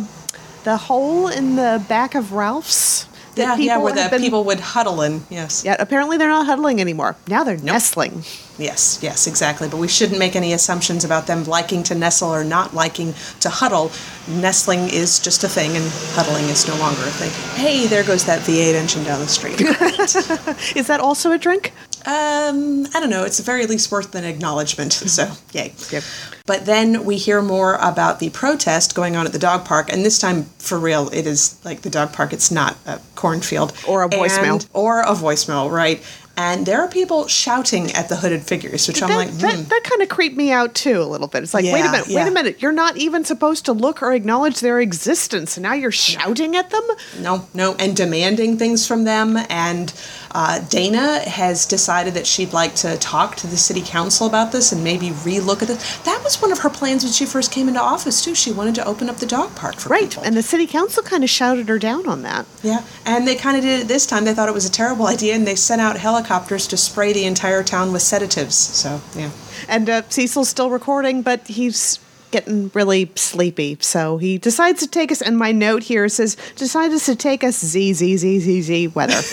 the 0.63 0.77
hole 0.77 1.27
in 1.27 1.57
the 1.57 1.83
back 1.89 2.15
of 2.15 2.31
Ralph's. 2.31 3.05
that 3.35 3.59
Yeah, 3.59 3.65
yeah, 3.65 3.77
where 3.77 3.91
the 3.93 4.07
been- 4.09 4.21
people 4.21 4.45
would 4.45 4.61
huddle 4.61 5.01
in. 5.01 5.25
Yes. 5.29 5.63
Yeah, 5.65 5.75
apparently 5.77 6.15
they're 6.17 6.29
not 6.39 6.45
huddling 6.45 6.79
anymore. 6.79 7.17
Now 7.27 7.43
they're 7.43 7.57
nestling. 7.73 8.23
Yes, 8.57 8.99
yes, 9.01 9.27
exactly. 9.27 9.67
But 9.67 9.79
we 9.85 9.89
shouldn't 9.89 10.17
make 10.17 10.37
any 10.37 10.53
assumptions 10.53 11.03
about 11.03 11.27
them 11.27 11.43
liking 11.43 11.83
to 11.83 11.95
nestle 11.95 12.29
or 12.33 12.45
not 12.45 12.73
liking 12.73 13.13
to 13.41 13.49
huddle. 13.49 13.91
Nestling 14.29 14.87
is 14.87 15.19
just 15.19 15.43
a 15.43 15.49
thing, 15.49 15.75
and 15.75 15.85
huddling 16.15 16.45
is 16.45 16.65
no 16.65 16.77
longer 16.77 17.01
a 17.01 17.11
thing. 17.19 17.31
Hey, 17.61 17.87
there 17.87 18.03
goes 18.05 18.23
that 18.23 18.39
V8 18.47 18.73
engine 18.75 19.03
down 19.03 19.19
the 19.19 19.27
street. 19.27 19.59
Is 20.79 20.87
that 20.87 20.99
also 21.01 21.33
a 21.33 21.37
drink? 21.37 21.73
Um, 22.07 22.85
I 22.93 22.99
don't 22.99 23.09
know. 23.09 23.23
It's 23.23 23.39
at 23.39 23.45
very 23.45 23.65
least 23.65 23.91
worth 23.91 24.13
an 24.15 24.23
acknowledgement. 24.23 24.93
So, 24.93 25.31
yay. 25.53 25.73
Yep. 25.91 26.03
But 26.45 26.65
then 26.65 27.05
we 27.05 27.17
hear 27.17 27.41
more 27.41 27.75
about 27.75 28.19
the 28.19 28.29
protest 28.31 28.93
going 28.95 29.15
on 29.15 29.25
at 29.25 29.31
the 29.33 29.39
dog 29.39 29.65
park, 29.65 29.91
and 29.91 30.03
this 30.05 30.19
time, 30.19 30.43
for 30.59 30.77
real, 30.77 31.09
it 31.09 31.25
is 31.25 31.57
like 31.63 31.81
the 31.81 31.89
dog 31.89 32.13
park. 32.13 32.33
It's 32.33 32.51
not 32.51 32.77
a 32.85 32.99
cornfield 33.15 33.73
Or 33.87 34.03
a 34.03 34.09
voicemail. 34.09 34.53
And- 34.61 34.67
or 34.73 35.01
a 35.01 35.13
voicemail, 35.13 35.71
right? 35.71 36.03
and 36.37 36.65
there 36.65 36.81
are 36.81 36.89
people 36.89 37.27
shouting 37.27 37.91
at 37.93 38.09
the 38.09 38.17
hooded 38.17 38.43
figures, 38.43 38.87
which 38.87 39.01
I'm 39.01 39.09
like, 39.09 39.31
that, 39.37 39.55
hmm. 39.55 39.63
that 39.63 39.81
kind 39.83 40.01
of 40.01 40.09
creeped 40.09 40.35
me 40.35 40.51
out 40.51 40.75
too 40.75 41.01
a 41.01 41.05
little 41.05 41.27
bit. 41.27 41.43
It's 41.43 41.53
like, 41.53 41.63
wait 41.63 41.75
a 41.75 41.77
Yeah, 41.77 41.91
minute, 41.91 42.07
wait 42.09 42.27
a 42.27 42.31
minute. 42.31 42.61
You're 42.61 42.73
not 42.73 42.97
even 42.97 43.23
supposed 43.23 43.65
to 43.65 43.73
look 43.73 44.03
or 44.03 44.11
acknowledge 44.11 44.59
their 44.59 44.79
existence, 44.81 45.55
and 45.55 45.63
now 45.63 45.73
you're 45.73 45.91
shouting 45.91 46.55
at 46.57 46.71
them. 46.71 46.83
no, 47.21 47.47
no, 47.53 47.75
and 47.75 47.95
demanding 47.95 48.57
things 48.57 48.85
from 48.85 49.05
them. 49.05 49.37
And 49.49 49.93
uh, 50.37 50.59
Dana 50.67 51.19
has 51.29 51.65
decided 51.65 52.13
that 52.15 52.27
she'd 52.27 52.51
like 52.51 52.75
to 52.75 52.97
talk 52.97 53.37
to 53.37 53.47
the 53.47 53.55
city 53.55 53.81
council 53.81 54.27
about 54.27 54.51
this 54.51 54.73
and 54.73 54.83
maybe 54.83 55.11
relook 55.11 55.61
at 55.61 55.69
this. 55.69 55.97
That 55.99 56.19
was 56.25 56.41
one 56.41 56.51
of 56.51 56.59
her 56.59 56.69
plans 56.69 57.03
when 57.05 57.13
she 57.13 57.25
first 57.25 57.53
came 57.53 57.69
into 57.69 57.79
office 57.79 58.21
too. 58.21 58.35
She 58.35 58.51
wanted 58.51 58.75
to 58.75 58.85
open 58.85 59.09
up 59.09 59.15
the 59.17 59.25
dog 59.25 59.55
park 59.55 59.75
for 59.77 59.87
Right, 59.87 60.09
people. 60.09 60.23
and 60.23 60.35
the 60.35 60.43
city 60.43 60.67
council 60.67 61.03
kind 61.03 61.23
of 61.23 61.29
shouted 61.29 61.69
her 61.69 61.79
down 61.79 62.05
on 62.05 62.23
that. 62.23 62.45
Yeah, 62.63 62.83
and 63.05 63.25
they 63.25 63.35
kind 63.35 63.55
of 63.55 63.63
did 63.63 63.83
it 63.83 63.87
this 63.87 64.05
time. 64.05 64.25
They 64.25 64.33
thought 64.33 64.49
it 64.49 64.53
was 64.53 64.65
a 64.65 64.71
terrible 64.71 65.07
idea, 65.15 65.35
and 65.35 65.47
they 65.47 65.55
sent 65.55 65.79
out 65.79 65.95
helicopters 65.97 66.67
to 66.67 66.75
spray 66.77 67.13
the 67.13 67.23
entire 67.25 67.63
town 67.63 67.93
with 67.93 68.01
sedatives. 68.01 68.55
So, 68.57 68.99
yeah. 69.15 69.31
And 69.69 69.89
uh, 69.89 70.01
Cecil's 70.09 70.49
still 70.49 70.69
recording, 70.69 71.21
but 71.21 71.47
he's 71.47 71.97
getting 72.35 72.69
really 72.73 73.09
sleepy. 73.15 73.77
So 73.79 74.17
he 74.17 74.37
decides 74.37 74.81
to 74.81 74.87
take 74.89 75.09
us, 75.09 75.21
and 75.21 75.37
my 75.37 75.53
note 75.53 75.83
here 75.83 76.09
says, 76.09 76.35
decided 76.57 76.99
to 76.99 77.15
take 77.15 77.45
us 77.45 77.63
Z, 77.63 77.93
Z, 77.93 78.17
Z, 78.17 78.39
Z, 78.39 78.61
Z 78.61 78.87
weather. 78.89 79.21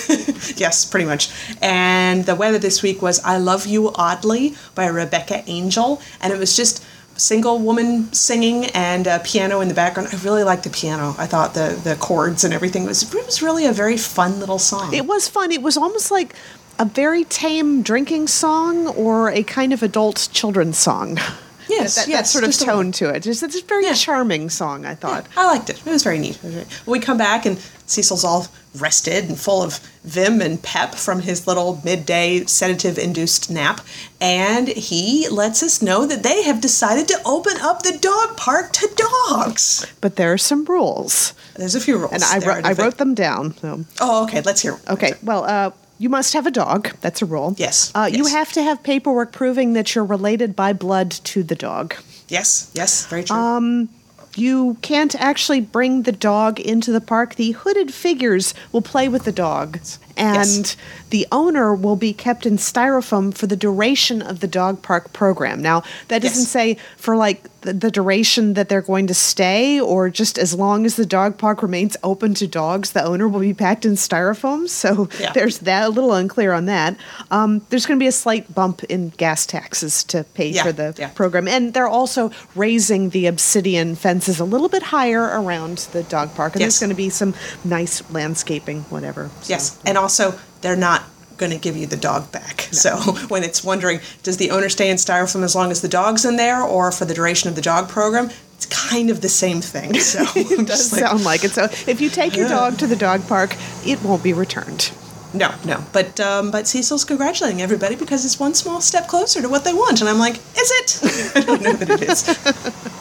Yes, 0.56 0.84
pretty 0.84 1.06
much. 1.06 1.30
And 1.62 2.26
the 2.26 2.34
weather 2.34 2.58
this 2.58 2.82
week 2.82 3.00
was 3.00 3.18
I 3.24 3.38
Love 3.38 3.66
You 3.66 3.92
Oddly 3.94 4.54
by 4.74 4.86
Rebecca 4.86 5.42
Angel, 5.46 6.00
and 6.20 6.32
it 6.32 6.38
was 6.38 6.56
just 6.56 6.84
single 7.16 7.58
woman 7.58 8.12
singing 8.12 8.66
and 8.66 9.06
a 9.06 9.18
piano 9.20 9.60
in 9.60 9.68
the 9.68 9.74
background. 9.74 10.08
I 10.12 10.16
really 10.22 10.44
liked 10.44 10.64
the 10.64 10.70
piano. 10.70 11.14
I 11.18 11.26
thought 11.26 11.54
the, 11.54 11.80
the 11.82 11.96
chords 11.96 12.44
and 12.44 12.52
everything 12.54 12.84
was 12.84 13.02
it 13.02 13.26
was 13.26 13.42
really 13.42 13.66
a 13.66 13.72
very 13.72 13.96
fun 13.96 14.40
little 14.40 14.58
song. 14.58 14.92
it 14.94 15.06
was 15.06 15.28
fun. 15.28 15.50
It 15.52 15.62
was 15.62 15.76
almost 15.76 16.10
like 16.10 16.34
a 16.78 16.84
very 16.84 17.24
tame 17.24 17.82
drinking 17.82 18.28
song 18.28 18.88
or 18.88 19.30
a 19.30 19.42
kind 19.42 19.72
of 19.72 19.82
adult 19.82 20.28
children's 20.32 20.78
song. 20.78 21.18
Yes, 21.72 21.94
that, 21.96 22.06
that 22.06 22.10
yes, 22.10 22.30
sort 22.32 22.44
of 22.44 22.50
just 22.50 22.62
a 22.62 22.64
tone 22.66 22.92
to 22.92 23.10
it. 23.10 23.26
It's, 23.26 23.42
it's 23.42 23.56
a 23.60 23.64
very 23.64 23.84
Yeah. 23.84 23.94
charming 23.94 24.50
song, 24.50 24.84
I 24.84 24.94
thought. 24.94 25.26
I 25.36 25.46
liked 25.46 25.70
it. 25.70 25.78
It 25.84 25.90
was 25.90 26.02
very 26.02 26.18
neat. 26.18 26.36
It 26.36 26.42
was 26.44 26.54
very- 26.54 26.66
We 26.86 26.98
come 27.00 27.18
back 27.18 27.46
and 27.46 27.58
Cecil's 27.86 28.24
all 28.24 28.46
rested 28.74 29.28
and 29.28 29.38
full 29.38 29.62
of 29.62 29.80
vim 30.02 30.40
and 30.40 30.62
pep 30.62 30.94
from 30.94 31.20
his 31.20 31.46
little 31.46 31.80
midday 31.84 32.44
sedative 32.46 32.98
induced 32.98 33.50
nap. 33.50 33.80
And 34.20 34.68
he 34.68 35.28
lets 35.28 35.62
us 35.62 35.82
know 35.82 36.06
that 36.06 36.22
they 36.22 36.42
have 36.44 36.60
decided 36.60 37.06
to 37.08 37.20
open 37.26 37.54
up 37.60 37.82
the 37.82 37.96
dog 37.98 38.36
park 38.36 38.72
to 38.72 38.88
dogs. 39.28 39.86
But 40.00 40.16
there 40.16 40.32
are 40.32 40.38
some 40.38 40.64
rules, 40.64 41.34
There's 41.56 41.74
a 41.74 41.80
few 41.80 41.98
rules. 41.98 42.12
and 42.12 42.22
I, 42.24 42.38
wrote, 42.38 42.64
I 42.64 42.72
wrote 42.72 42.96
them 42.96 43.14
down. 43.14 43.54
So. 43.58 43.84
Oh, 44.00 44.24
okay. 44.24 44.40
Let's 44.40 44.62
hear. 44.62 44.78
Okay, 44.88 45.14
well, 45.22 45.44
uh, 45.44 45.70
you 45.98 46.08
must 46.08 46.32
have 46.32 46.46
a 46.46 46.50
dog. 46.50 46.90
That's 47.00 47.22
a 47.22 47.26
rule. 47.26 47.54
Yes, 47.58 47.92
Uh, 47.94 48.08
You 48.12 48.26
have 48.26 48.52
to 48.52 48.62
have 48.62 48.82
paperwork 48.82 49.32
proving 49.32 49.72
that 49.74 49.94
you're 49.94 50.04
related 50.04 50.54
by 50.56 50.72
blood 50.72 51.10
to 51.24 51.42
the 51.42 51.54
dog. 51.54 51.94
Yes. 52.28 52.70
Yes. 52.74 53.06
Very 53.06 53.24
true. 53.24 53.36
Um, 53.36 53.88
You 54.34 54.78
can't 54.80 55.14
actually 55.20 55.60
bring 55.60 56.02
the 56.04 56.12
dog 56.12 56.58
into 56.58 56.90
the 56.90 57.02
park. 57.02 57.34
The 57.34 57.50
hooded 57.52 57.92
figures 57.92 58.54
will 58.72 58.80
play 58.80 59.06
with 59.06 59.24
the 59.24 59.32
dog, 59.32 59.78
and 60.16 60.36
Yes. 60.36 60.76
the 61.10 61.26
owner 61.32 61.74
will 61.74 61.96
be 61.96 62.12
kept 62.12 62.46
in 62.46 62.56
styrofoam 62.56 63.34
for 63.34 63.46
the 63.46 63.56
duration 63.56 64.22
of 64.22 64.40
the 64.40 64.46
dog 64.48 64.82
park 64.82 65.12
program. 65.12 65.60
Now, 65.62 65.82
that 66.08 66.22
doesn't 66.22 66.46
say 66.46 66.76
for 66.96 67.16
like 67.16 67.48
the, 67.62 67.72
the 67.72 67.90
duration 67.92 68.54
that 68.54 68.68
they're 68.68 68.82
going 68.82 69.06
to 69.06 69.14
stay, 69.14 69.78
or 69.80 70.10
just 70.10 70.36
as 70.36 70.52
long 70.52 70.84
as 70.84 70.96
the 70.96 71.06
dog 71.06 71.38
park 71.38 71.62
remains 71.62 71.96
open 72.02 72.34
to 72.34 72.46
dogs, 72.48 72.90
the 72.90 73.04
owner 73.04 73.28
will 73.28 73.38
be 73.40 73.54
packed 73.54 73.84
in 73.84 73.92
styrofoam. 73.92 74.68
So 74.68 75.08
Yeah. 75.20 75.32
there's 75.34 75.58
that 75.58 75.84
a 75.84 75.88
little 75.88 76.12
unclear 76.12 76.52
on 76.52 76.66
that. 76.66 76.96
Um, 77.30 77.64
there's 77.70 77.86
going 77.86 77.98
to 78.00 78.02
be 78.02 78.08
a 78.08 78.12
slight 78.12 78.52
bump 78.52 78.82
in 78.84 79.10
gas 79.10 79.46
taxes 79.46 80.02
to 80.04 80.24
pay 80.34 80.48
Yeah, 80.48 80.64
for 80.64 80.72
the 80.72 80.94
yeah. 80.98 81.08
program. 81.10 81.46
And 81.46 81.72
they're 81.72 81.86
also 81.88 82.32
raising 82.56 83.10
the 83.10 83.26
obsidian 83.26 83.94
fences 83.94 84.40
a 84.40 84.44
little 84.44 84.68
bit 84.68 84.82
higher 84.82 85.22
around 85.22 85.78
the 85.92 86.02
dog 86.02 86.34
park. 86.34 86.54
And 86.54 86.60
Yes. 86.62 86.72
there's 86.72 86.80
going 86.80 86.90
to 86.90 86.96
be 86.96 87.10
some 87.10 87.32
nice 87.64 88.02
landscaping, 88.10 88.82
whatever. 88.90 89.30
So- 89.42 89.50
Yes, 89.52 89.78
and 89.86 89.96
also 90.02 90.38
they're 90.60 90.76
not 90.76 91.04
going 91.38 91.50
to 91.52 91.58
give 91.58 91.76
you 91.76 91.86
the 91.86 91.96
dog 91.96 92.30
back. 92.30 92.68
So 92.72 92.96
when 93.28 93.42
it's 93.42 93.64
wondering, 93.64 94.00
does 94.22 94.36
the 94.36 94.50
owner 94.50 94.68
stay 94.68 94.90
in 94.90 94.96
styrofoam 94.96 95.42
as 95.42 95.54
long 95.54 95.70
as 95.70 95.80
the 95.80 95.88
dog's 95.88 96.24
in 96.24 96.36
there, 96.36 96.62
or 96.62 96.92
for 96.92 97.04
the 97.04 97.14
duration 97.14 97.48
of 97.48 97.56
the 97.56 97.62
dog 97.62 97.88
program? 97.88 98.30
It's 98.56 98.66
kind 98.66 99.10
of 99.10 99.22
the 99.22 99.28
same 99.28 99.60
thing. 99.60 99.94
So 99.98 100.20
It 100.36 100.66
does 100.68 100.90
sound 100.90 101.24
like 101.24 101.42
it. 101.42 101.50
So 101.52 101.64
if 101.64 102.00
you 102.00 102.10
take 102.10 102.36
your 102.36 102.48
dog 102.48 102.78
to 102.78 102.86
the 102.86 102.96
dog 102.96 103.26
park, 103.26 103.56
it 103.84 104.02
won't 104.02 104.22
be 104.22 104.32
returned. 104.32 104.92
no, 105.34 105.52
no. 105.64 105.82
But 105.92 106.20
um, 106.20 106.50
but 106.52 106.68
Cecil's 106.68 107.04
congratulating 107.04 107.60
everybody 107.62 107.96
because 107.96 108.24
it's 108.24 108.38
one 108.38 108.54
small 108.54 108.80
step 108.80 109.08
closer 109.08 109.40
to 109.42 109.48
what 109.48 109.64
they 109.64 109.72
want, 109.74 110.00
and 110.00 110.08
I'm 110.08 110.18
like, 110.18 110.36
is 110.36 110.70
it? 110.80 111.34
I 111.36 111.40
don't 111.40 111.62
know 111.62 111.72
that 111.72 111.90
it 111.90 112.02
is. 112.08 112.91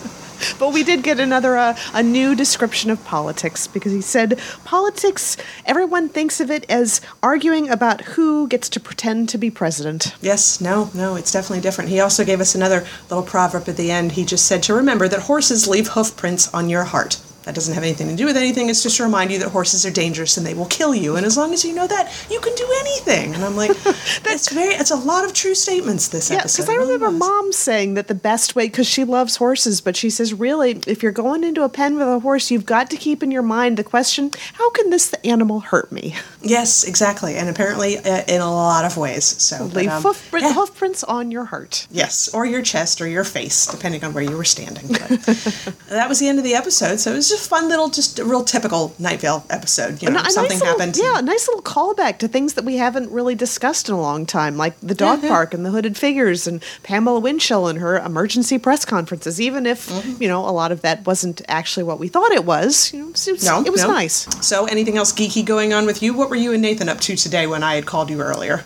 But 0.59 0.73
we 0.73 0.83
did 0.83 1.03
get 1.03 1.19
another 1.19 1.57
uh, 1.57 1.77
a 1.93 2.03
new 2.03 2.35
description 2.35 2.91
of 2.91 3.03
politics 3.05 3.67
because 3.67 3.91
he 3.91 4.01
said 4.01 4.39
politics. 4.65 5.37
Everyone 5.65 6.09
thinks 6.09 6.39
of 6.39 6.51
it 6.51 6.65
as 6.69 7.01
arguing 7.23 7.69
about 7.69 8.01
who 8.01 8.47
gets 8.47 8.69
to 8.69 8.79
pretend 8.79 9.29
to 9.29 9.37
be 9.37 9.49
president. 9.49 10.15
Yes, 10.21 10.61
no, 10.61 10.89
no, 10.93 11.15
it's 11.15 11.31
definitely 11.31 11.61
different. 11.61 11.89
He 11.89 11.99
also 11.99 12.23
gave 12.25 12.41
us 12.41 12.55
another 12.55 12.85
little 13.09 13.23
proverb 13.23 13.67
at 13.67 13.77
the 13.77 13.91
end. 13.91 14.13
He 14.13 14.25
just 14.25 14.45
said 14.45 14.63
to 14.63 14.73
remember 14.73 15.07
that 15.07 15.21
horses 15.21 15.67
leave 15.67 15.89
hoof 15.89 16.15
prints 16.15 16.53
on 16.53 16.69
your 16.69 16.85
heart. 16.85 17.19
That 17.43 17.55
doesn't 17.55 17.73
have 17.73 17.83
anything 17.83 18.07
to 18.09 18.15
do 18.15 18.25
with 18.25 18.37
anything. 18.37 18.69
It's 18.69 18.83
just 18.83 18.97
to 18.97 19.03
remind 19.03 19.31
you 19.31 19.39
that 19.39 19.49
horses 19.49 19.83
are 19.85 19.91
dangerous 19.91 20.37
and 20.37 20.45
they 20.45 20.53
will 20.53 20.67
kill 20.67 20.93
you. 20.93 21.15
And 21.15 21.25
as 21.25 21.37
long 21.37 21.53
as 21.53 21.65
you 21.65 21.73
know 21.73 21.87
that, 21.87 22.11
you 22.29 22.39
can 22.39 22.53
do 22.55 22.67
anything. 22.81 23.33
And 23.33 23.43
I'm 23.43 23.55
like, 23.55 23.75
that's 24.23 24.51
very. 24.51 24.75
It's 24.75 24.91
a 24.91 24.95
lot 24.95 25.25
of 25.25 25.33
true 25.33 25.55
statements. 25.55 26.07
This 26.09 26.29
Yeah, 26.29 26.37
episode. 26.37 26.57
because 26.63 26.69
I 26.69 26.73
It 26.73 26.77
really 26.77 26.93
remember 26.93 27.17
mom 27.25 27.51
saying 27.51 27.95
that 27.95 28.07
the 28.07 28.13
best 28.15 28.55
way, 28.55 28.67
because 28.67 28.87
she 28.87 29.03
loves 29.03 29.37
horses, 29.37 29.81
but 29.81 29.95
she 29.95 30.09
says, 30.11 30.33
really, 30.33 30.79
if 30.85 31.01
you're 31.01 31.11
going 31.11 31.43
into 31.43 31.63
a 31.63 31.69
pen 31.69 31.95
with 31.97 32.07
a 32.07 32.19
horse, 32.19 32.51
you've 32.51 32.65
got 32.67 32.89
to 32.91 32.97
keep 32.97 33.23
in 33.23 33.31
your 33.31 33.41
mind 33.41 33.77
the 33.77 33.83
question, 33.83 34.31
how 34.53 34.69
can 34.71 34.89
this 34.91 35.11
animal 35.23 35.59
hurt 35.61 35.91
me? 35.91 36.15
Yes, 36.43 36.83
exactly, 36.85 37.35
and 37.35 37.47
apparently 37.49 37.99
uh, 37.99 38.23
in 38.27 38.41
a 38.41 38.51
lot 38.51 38.83
of 38.83 38.97
ways. 38.97 39.25
So 39.25 39.67
but, 39.67 39.75
Leave 39.75 39.91
um, 39.91 40.01
hoof, 40.01 40.31
yeah. 40.33 40.51
hoof 40.51 40.75
prints 40.75 41.03
on 41.03 41.29
your 41.29 41.45
heart. 41.45 41.85
Yes, 41.91 42.29
or 42.33 42.47
your 42.47 42.63
chest 42.63 42.99
or 42.99 43.07
your 43.07 43.23
face, 43.23 43.67
depending 43.67 44.03
on 44.03 44.11
where 44.15 44.23
you 44.23 44.35
were 44.35 44.43
standing. 44.43 44.87
But 44.97 45.89
that 45.89 46.09
was 46.09 46.19
the 46.19 46.27
end 46.27 46.39
of 46.39 46.43
the 46.43 46.55
episode. 46.55 46.99
So 46.99 47.11
it 47.11 47.15
was 47.15 47.29
just 47.31 47.45
a 47.47 47.49
fun 47.49 47.67
little, 47.69 47.89
just 47.89 48.19
a 48.19 48.25
real 48.25 48.43
typical 48.43 48.93
Night 48.99 49.21
Vale 49.21 49.43
episode. 49.49 50.01
You 50.01 50.09
know, 50.11 50.21
something 50.29 50.59
little- 50.59 50.67
happened. 50.77 50.97
Yeah, 50.97 51.17
a 51.19 51.21
nice 51.21 51.47
little 51.47 51.63
callback 51.63 52.19
to 52.19 52.27
things 52.27 52.53
that 52.53 52.63
we 52.65 52.77
haven't 52.77 53.09
really 53.11 53.33
discussed 53.35 53.89
in 53.89 53.95
a 53.95 53.99
long 54.01 54.25
time, 54.25 54.57
like 54.57 54.79
the 54.81 54.93
dog 54.95 55.23
yeah. 55.23 55.29
park 55.29 55.53
and 55.53 55.65
the 55.65 55.71
hooded 55.71 55.97
figures 55.97 56.45
and 56.47 56.61
Pamela 56.83 57.19
Winchell 57.19 57.67
and 57.67 57.79
her 57.79 57.97
emergency 57.97 58.57
press 58.59 58.85
conferences. 58.85 59.41
Even 59.41 59.65
if 59.65 59.89
Mm-hmm. 59.89 60.21
you 60.21 60.27
know 60.29 60.47
a 60.47 60.51
lot 60.51 60.71
of 60.71 60.81
that 60.81 61.05
wasn't 61.05 61.41
actually 61.47 61.83
what 61.83 61.97
we 61.99 62.07
thought 62.07 62.31
it 62.31 62.45
was, 62.45 62.93
you 62.93 62.99
know, 62.99 63.09
it 63.09 63.31
was, 63.31 63.43
No, 63.45 63.63
it 63.63 63.71
was 63.71 63.81
no. 63.81 63.87
nice. 63.91 64.27
So, 64.45 64.65
anything 64.65 64.97
else 64.97 65.11
geeky 65.11 65.43
going 65.45 65.73
on 65.73 65.85
with 65.85 66.03
you? 66.03 66.13
What 66.13 66.29
were 66.29 66.35
you 66.35 66.53
and 66.53 66.61
Nathan 66.61 66.87
up 66.89 66.99
to 67.01 67.15
today 67.15 67.47
when 67.47 67.63
I 67.63 67.75
had 67.75 67.85
called 67.85 68.09
you 68.09 68.21
earlier? 68.21 68.63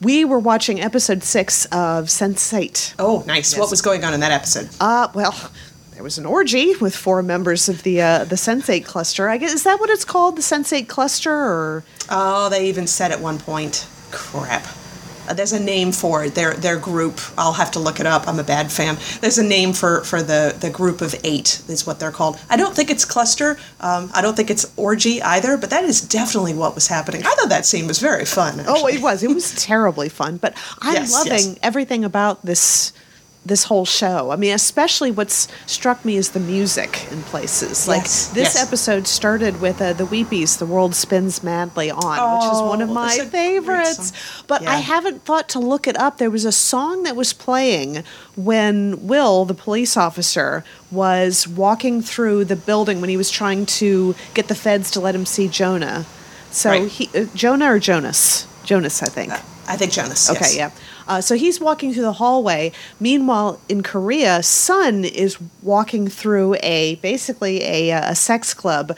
We 0.00 0.24
were 0.24 0.38
watching 0.38 0.80
episode 0.80 1.24
six 1.24 1.64
of 1.66 2.04
Sense8. 2.06 2.94
Oh, 2.98 3.24
nice. 3.26 3.52
Yes. 3.52 3.58
What 3.60 3.70
was 3.70 3.82
going 3.82 4.04
on 4.04 4.14
in 4.14 4.20
that 4.20 4.30
episode? 4.30 4.68
Uh, 4.80 5.08
well, 5.14 5.34
there 5.98 6.04
was 6.04 6.16
an 6.16 6.26
orgy 6.26 6.76
with 6.76 6.94
four 6.94 7.24
members 7.24 7.68
of 7.68 7.82
the 7.82 8.00
uh, 8.00 8.22
the 8.22 8.36
Sense8 8.36 8.84
cluster. 8.84 9.28
I 9.28 9.36
guess 9.36 9.52
is 9.52 9.64
that 9.64 9.80
what 9.80 9.90
it's 9.90 10.04
called, 10.04 10.36
the 10.36 10.42
Sense8 10.42 10.86
cluster, 10.86 11.32
or 11.34 11.82
Oh, 12.08 12.48
they 12.48 12.68
even 12.68 12.86
said 12.86 13.10
at 13.10 13.18
one 13.20 13.40
point. 13.40 13.84
Crap. 14.12 14.64
Uh, 15.28 15.34
there's 15.34 15.52
a 15.52 15.58
name 15.58 15.90
for 15.90 16.22
it. 16.24 16.36
Their 16.36 16.54
their 16.54 16.78
group. 16.78 17.18
I'll 17.36 17.54
have 17.54 17.72
to 17.72 17.80
look 17.80 17.98
it 17.98 18.06
up. 18.06 18.28
I'm 18.28 18.38
a 18.38 18.44
bad 18.44 18.70
fan. 18.70 18.96
There's 19.20 19.38
a 19.38 19.42
name 19.42 19.72
for 19.72 20.04
for 20.04 20.22
the 20.22 20.54
the 20.60 20.70
group 20.70 21.00
of 21.00 21.16
eight. 21.24 21.62
Is 21.68 21.84
what 21.84 21.98
they're 21.98 22.12
called. 22.12 22.38
I 22.48 22.56
don't 22.56 22.76
think 22.76 22.90
it's 22.90 23.04
cluster. 23.04 23.58
Um, 23.80 24.12
I 24.14 24.22
don't 24.22 24.36
think 24.36 24.50
it's 24.52 24.72
orgy 24.76 25.20
either. 25.20 25.56
But 25.56 25.70
that 25.70 25.82
is 25.82 26.00
definitely 26.00 26.54
what 26.54 26.76
was 26.76 26.86
happening. 26.86 27.22
I 27.26 27.34
thought 27.34 27.48
that 27.48 27.66
scene 27.66 27.88
was 27.88 27.98
very 27.98 28.24
fun. 28.24 28.62
Oh, 28.68 28.86
it 28.86 29.02
was. 29.02 29.24
It 29.24 29.34
was 29.34 29.52
terribly 29.56 30.08
fun. 30.10 30.36
But 30.36 30.54
I'm 30.80 30.94
Yes, 30.94 31.12
loving 31.12 31.32
yes. 31.32 31.58
everything 31.60 32.04
about 32.04 32.46
this 32.46 32.92
this 33.46 33.64
whole 33.64 33.86
show. 33.86 34.30
I 34.30 34.36
mean, 34.36 34.52
especially 34.54 35.10
what's 35.10 35.48
struck 35.66 36.04
me 36.04 36.16
is 36.16 36.30
the 36.32 36.40
music 36.40 37.06
in 37.10 37.22
places. 37.22 37.88
Like 37.88 38.02
Yes, 38.02 38.28
this 38.28 38.54
yes. 38.54 38.62
episode 38.66 39.06
started 39.06 39.60
with 39.62 39.80
uh, 39.80 39.94
the 39.94 40.04
Weepies, 40.04 40.58
"The 40.58 40.66
World 40.66 40.94
Spins 40.94 41.42
Madly 41.42 41.90
On," 41.90 42.34
which 42.38 42.52
is 42.52 42.60
one 42.60 42.82
of 42.82 42.90
Oh, 42.90 42.94
my 42.94 43.06
that's 43.16 43.18
a 43.20 43.22
great 43.22 43.30
favorites. 43.32 44.12
But 44.46 44.66
I 44.66 44.76
haven't 44.76 45.24
thought 45.24 45.48
to 45.50 45.58
look 45.60 45.86
it 45.86 45.96
up. 45.98 46.18
There 46.18 46.30
was 46.30 46.44
a 46.44 46.52
song 46.52 47.04
that 47.04 47.16
was 47.16 47.32
playing 47.32 48.04
when 48.36 49.06
Will, 49.06 49.44
the 49.46 49.54
police 49.54 49.96
officer, 49.96 50.62
was 50.90 51.48
walking 51.48 52.02
through 52.02 52.44
the 52.44 52.56
building 52.56 53.00
when 53.00 53.08
he 53.10 53.16
was 53.16 53.30
trying 53.30 53.64
to 53.66 54.14
get 54.34 54.48
the 54.48 54.54
feds 54.54 54.90
to 54.92 55.00
let 55.00 55.14
him 55.14 55.24
see 55.26 55.48
Jonah. 55.48 56.04
So 56.50 56.70
Right. 56.70 56.88
he 56.88 57.08
uh, 57.14 57.24
Jonah 57.34 57.72
or 57.72 57.78
Jonas? 57.78 58.46
Jonas, 58.64 59.02
I 59.02 59.06
think. 59.06 59.32
I 59.66 59.76
think 59.76 59.92
Jonas. 59.92 60.28
Okay, 60.30 60.40
yes. 60.40 60.56
yeah. 60.56 60.70
Uh, 61.08 61.20
so 61.20 61.34
he's 61.34 61.58
walking 61.60 61.92
through 61.92 62.02
the 62.02 62.12
hallway. 62.12 62.70
Meanwhile, 63.00 63.60
in 63.68 63.82
Korea, 63.82 64.42
Sun 64.42 65.04
is 65.04 65.38
walking 65.62 66.06
through 66.08 66.56
a 66.62 66.96
basically 66.96 67.62
a, 67.62 67.90
uh, 67.92 68.12
a 68.12 68.14
sex 68.14 68.52
club, 68.54 68.96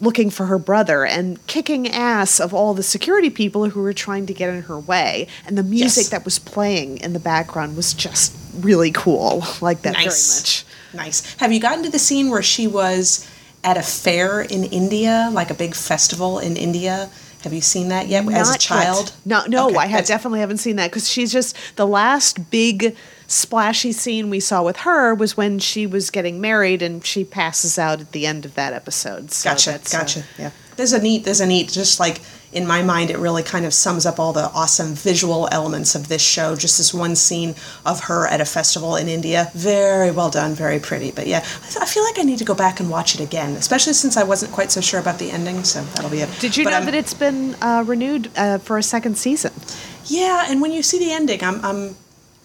looking 0.00 0.28
for 0.28 0.46
her 0.46 0.58
brother 0.58 1.06
and 1.06 1.44
kicking 1.46 1.88
ass 1.88 2.40
of 2.40 2.52
all 2.52 2.74
the 2.74 2.82
security 2.82 3.30
people 3.30 3.70
who 3.70 3.80
were 3.80 3.92
trying 3.92 4.26
to 4.26 4.34
get 4.34 4.50
in 4.50 4.62
her 4.62 4.78
way. 4.78 5.28
And 5.46 5.56
the 5.56 5.62
music 5.62 6.02
Yes. 6.04 6.10
that 6.10 6.24
was 6.24 6.38
playing 6.40 6.98
in 6.98 7.12
the 7.12 7.20
background 7.20 7.76
was 7.76 7.94
just 7.94 8.34
really 8.60 8.90
cool. 8.90 9.44
Like 9.60 9.82
that 9.82 9.94
very 9.94 10.06
much. 10.06 10.64
Nice. 10.92 11.34
Have 11.36 11.52
you 11.52 11.60
gotten 11.60 11.84
to 11.84 11.90
the 11.90 11.98
scene 11.98 12.28
where 12.30 12.42
she 12.42 12.66
was 12.66 13.26
at 13.62 13.76
a 13.76 13.82
fair 13.82 14.42
in 14.42 14.64
India, 14.64 15.30
like 15.32 15.50
a 15.50 15.54
big 15.54 15.74
festival 15.74 16.38
in 16.40 16.56
India? 16.56 17.08
Have 17.44 17.52
you 17.52 17.60
seen 17.60 17.88
that 17.88 18.08
yet 18.08 18.24
as 18.24 18.28
a 18.28 18.32
Not 18.32 18.48
yet. 18.52 18.60
child? 18.60 19.12
No, 19.24 19.44
no, 19.46 19.68
Okay, 19.68 19.76
I 19.78 19.86
that's- 19.88 20.08
definitely 20.08 20.40
haven't 20.40 20.58
seen 20.58 20.76
that 20.76 20.90
because 20.90 21.08
she's 21.08 21.32
just 21.32 21.56
the 21.76 21.86
last 21.86 22.50
big 22.50 22.96
splashy 23.26 23.92
scene 23.92 24.28
we 24.30 24.40
saw 24.40 24.62
with 24.62 24.78
her 24.78 25.14
was 25.14 25.36
when 25.36 25.58
she 25.58 25.86
was 25.86 26.10
getting 26.10 26.40
married 26.40 26.82
and 26.82 27.04
she 27.04 27.24
passes 27.24 27.78
out 27.78 28.00
at 28.00 28.12
the 28.12 28.26
end 28.26 28.44
of 28.44 28.54
that 28.54 28.72
episode. 28.72 29.30
So 29.32 29.50
Gotcha, 29.50 29.74
uh, 29.74 29.78
gotcha. 29.90 30.24
yeah. 30.38 30.50
There's 30.76 30.92
a 30.92 31.00
neat, 31.00 31.24
there's 31.24 31.40
a 31.40 31.46
neat, 31.46 31.70
just 31.70 32.00
like 32.00 32.20
in 32.54 32.66
my 32.66 32.82
mind, 32.82 33.10
it 33.10 33.18
really 33.18 33.42
kind 33.42 33.66
of 33.66 33.74
sums 33.74 34.06
up 34.06 34.18
all 34.20 34.32
the 34.32 34.44
awesome 34.54 34.94
visual 34.94 35.48
elements 35.50 35.94
of 35.94 36.08
this 36.08 36.22
show. 36.22 36.54
Just 36.56 36.78
this 36.78 36.94
one 36.94 37.16
scene 37.16 37.54
of 37.84 38.04
her 38.04 38.26
at 38.28 38.40
a 38.40 38.44
festival 38.44 38.96
in 38.96 39.08
India. 39.08 39.50
Very 39.54 40.10
well 40.10 40.30
done, 40.30 40.54
very 40.54 40.78
pretty. 40.78 41.10
But 41.10 41.26
yeah, 41.26 41.38
I, 41.38 41.66
th- 41.66 41.78
I 41.82 41.86
feel 41.86 42.04
like 42.04 42.18
I 42.18 42.22
need 42.22 42.38
to 42.38 42.44
go 42.44 42.54
back 42.54 42.80
and 42.80 42.88
watch 42.88 43.14
it 43.14 43.20
again, 43.20 43.50
especially 43.56 43.92
since 43.94 44.16
I 44.16 44.22
wasn't 44.22 44.52
quite 44.52 44.70
so 44.70 44.80
sure 44.80 45.00
about 45.00 45.18
the 45.18 45.30
ending. 45.30 45.64
So 45.64 45.82
that'll 45.82 46.10
be 46.10 46.20
it. 46.20 46.30
Did 46.40 46.56
you 46.56 46.64
But 46.64 46.70
know 46.70 46.76
I'm- 46.76 46.86
that 46.86 46.94
it's 46.94 47.14
been 47.14 47.54
uh, 47.60 47.82
renewed 47.86 48.30
uh, 48.36 48.58
for 48.58 48.78
a 48.78 48.82
second 48.82 49.18
season? 49.18 49.52
Yeah, 50.06 50.46
and 50.48 50.60
when 50.60 50.70
you 50.72 50.82
see 50.82 50.98
the 50.98 51.12
ending, 51.12 51.42
I'm, 51.42 51.64
I'm. 51.64 51.96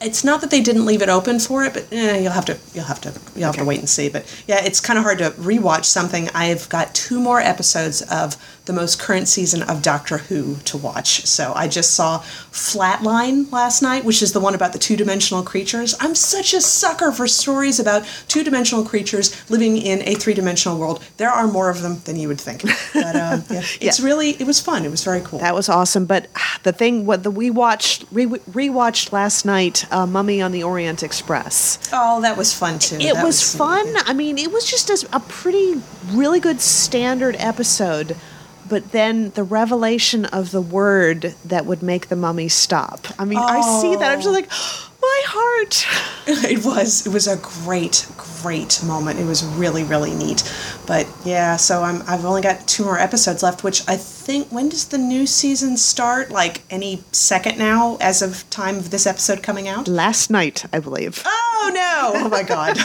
It's 0.02 0.24
not 0.24 0.40
that 0.40 0.50
they 0.50 0.62
didn't 0.62 0.86
leave 0.86 1.02
it 1.02 1.10
open 1.10 1.40
for 1.40 1.66
it, 1.66 1.74
but 1.74 1.92
eh, 1.92 2.20
you'll 2.20 2.32
have 2.32 2.46
to, 2.46 2.58
you'll 2.74 2.86
have 2.86 3.02
to, 3.02 3.12
you'll 3.36 3.48
have 3.48 3.58
to 3.58 3.66
wait 3.66 3.80
and 3.80 3.90
see. 3.90 4.08
But 4.08 4.24
yeah, 4.48 4.64
it's 4.64 4.80
kind 4.80 4.98
of 4.98 5.04
hard 5.04 5.18
to 5.18 5.32
rewatch 5.32 5.84
something. 5.84 6.30
I've 6.34 6.70
got 6.70 6.96
two 6.96 7.20
more 7.20 7.42
episodes 7.42 8.02
of 8.04 8.38
the 8.70 8.74
most 8.74 9.00
current 9.00 9.28
season 9.28 9.64
of 9.64 9.82
Doctor 9.82 10.20
Who 10.20 10.58
to 10.66 10.78
watch. 10.78 11.26
So 11.26 11.54
I 11.56 11.68
just 11.68 11.96
saw 11.96 12.20
Flatline 12.20 13.52
last 13.52 13.82
night, 13.82 14.06
which 14.06 14.22
is 14.22 14.32
the 14.32 14.40
one 14.40 14.54
about 14.54 14.74
the 14.74 14.80
two-dimensional 14.80 15.42
creatures. 15.42 15.96
I'm 16.00 16.14
such 16.14 16.54
a 16.54 16.62
sucker 16.62 17.12
for 17.12 17.28
stories 17.28 17.80
about 17.80 18.06
two-dimensional 18.28 18.86
creatures 18.86 19.36
living 19.50 19.76
in 19.78 20.04
a 20.08 20.14
three-dimensional 20.14 20.78
world. 20.78 21.04
There 21.18 21.32
are 21.32 21.48
more 21.48 21.72
of 21.72 21.82
them 21.82 22.00
than 22.06 22.16
you 22.16 22.28
would 22.28 22.40
think. 22.40 22.64
But 22.94 23.16
um, 23.16 23.44
yeah, 23.50 23.64
it's 23.82 24.00
Yeah. 24.00 24.06
really, 24.06 24.32
it 24.32 24.46
was 24.46 24.60
fun. 24.60 24.86
It 24.86 24.92
was 24.92 25.04
very 25.04 25.22
cool. 25.22 25.40
That 25.40 25.56
was 25.56 25.68
awesome. 25.70 26.06
But 26.06 26.28
ah, 26.36 26.60
the 26.64 26.72
thing, 26.74 27.06
what 27.08 27.24
the 27.24 27.32
we 27.32 27.50
watched, 27.50 28.06
re- 28.12 28.26
rewatched 28.28 29.12
last 29.12 29.46
night, 29.46 29.86
uh, 29.92 30.06
Mummy 30.06 30.42
on 30.42 30.52
the 30.52 30.62
Orient 30.64 31.02
Express. 31.02 31.80
oh, 31.92 32.22
that 32.22 32.38
was 32.38 32.54
fun 32.54 32.78
too. 32.78 32.98
It 32.98 33.14
That 33.16 33.26
was 33.26 33.56
fun. 33.56 33.86
I 34.06 34.14
mean, 34.14 34.38
it 34.38 34.52
was 34.52 34.66
just 34.70 34.90
a, 34.90 35.08
a 35.16 35.20
pretty, 35.22 35.82
really 36.12 36.40
good 36.40 36.62
standard 36.62 37.36
episode. 37.40 38.16
But 38.70 38.92
then 38.92 39.32
the 39.32 39.44
revelation 39.44 40.26
of 40.26 40.52
the 40.52 40.62
word 40.62 41.36
that 41.46 41.66
would 41.66 41.82
make 41.82 42.08
the 42.08 42.16
mummy 42.16 42.48
stop. 42.48 43.08
I 43.18 43.26
mean, 43.26 43.40
I 43.40 43.62
see 43.82 43.96
that. 43.96 44.12
I'm 44.12 44.22
just 44.22 44.34
like, 44.34 44.50
my 45.02 45.22
heart. 45.26 45.86
It 46.32 46.64
was. 46.64 47.08
It 47.08 47.10
was 47.12 47.28
a 47.28 47.38
great, 47.38 48.06
great 48.16 48.84
moment. 48.84 49.20
It 49.20 49.26
was 49.26 49.44
really, 49.44 49.84
really 49.84 50.14
neat. 50.14 50.44
But 50.86 51.08
yeah, 51.26 51.56
so 51.56 51.82
I'm. 51.82 52.04
I've 52.08 52.24
only 52.24 52.44
got 52.44 52.68
two 52.68 52.84
more 52.84 53.00
episodes 53.00 53.42
left, 53.42 53.64
which 53.64 53.82
I 53.88 53.98
think. 53.98 54.52
When 54.52 54.70
does 54.70 54.90
the 54.90 55.00
new 55.00 55.26
season 55.26 55.76
start? 55.76 56.30
Like 56.30 56.62
any 56.70 57.04
second 57.12 57.58
now, 57.58 57.98
as 58.00 58.22
of 58.22 58.48
time 58.52 58.78
of 58.78 58.92
this 58.92 59.08
episode 59.08 59.42
coming 59.42 59.68
out. 59.68 59.88
Last 59.88 60.30
night, 60.30 60.66
I 60.72 60.78
believe. 60.78 61.24
Oh 61.26 61.49
no! 61.74 62.12
Oh 62.20 62.30
my 62.30 62.44
god! 62.44 62.78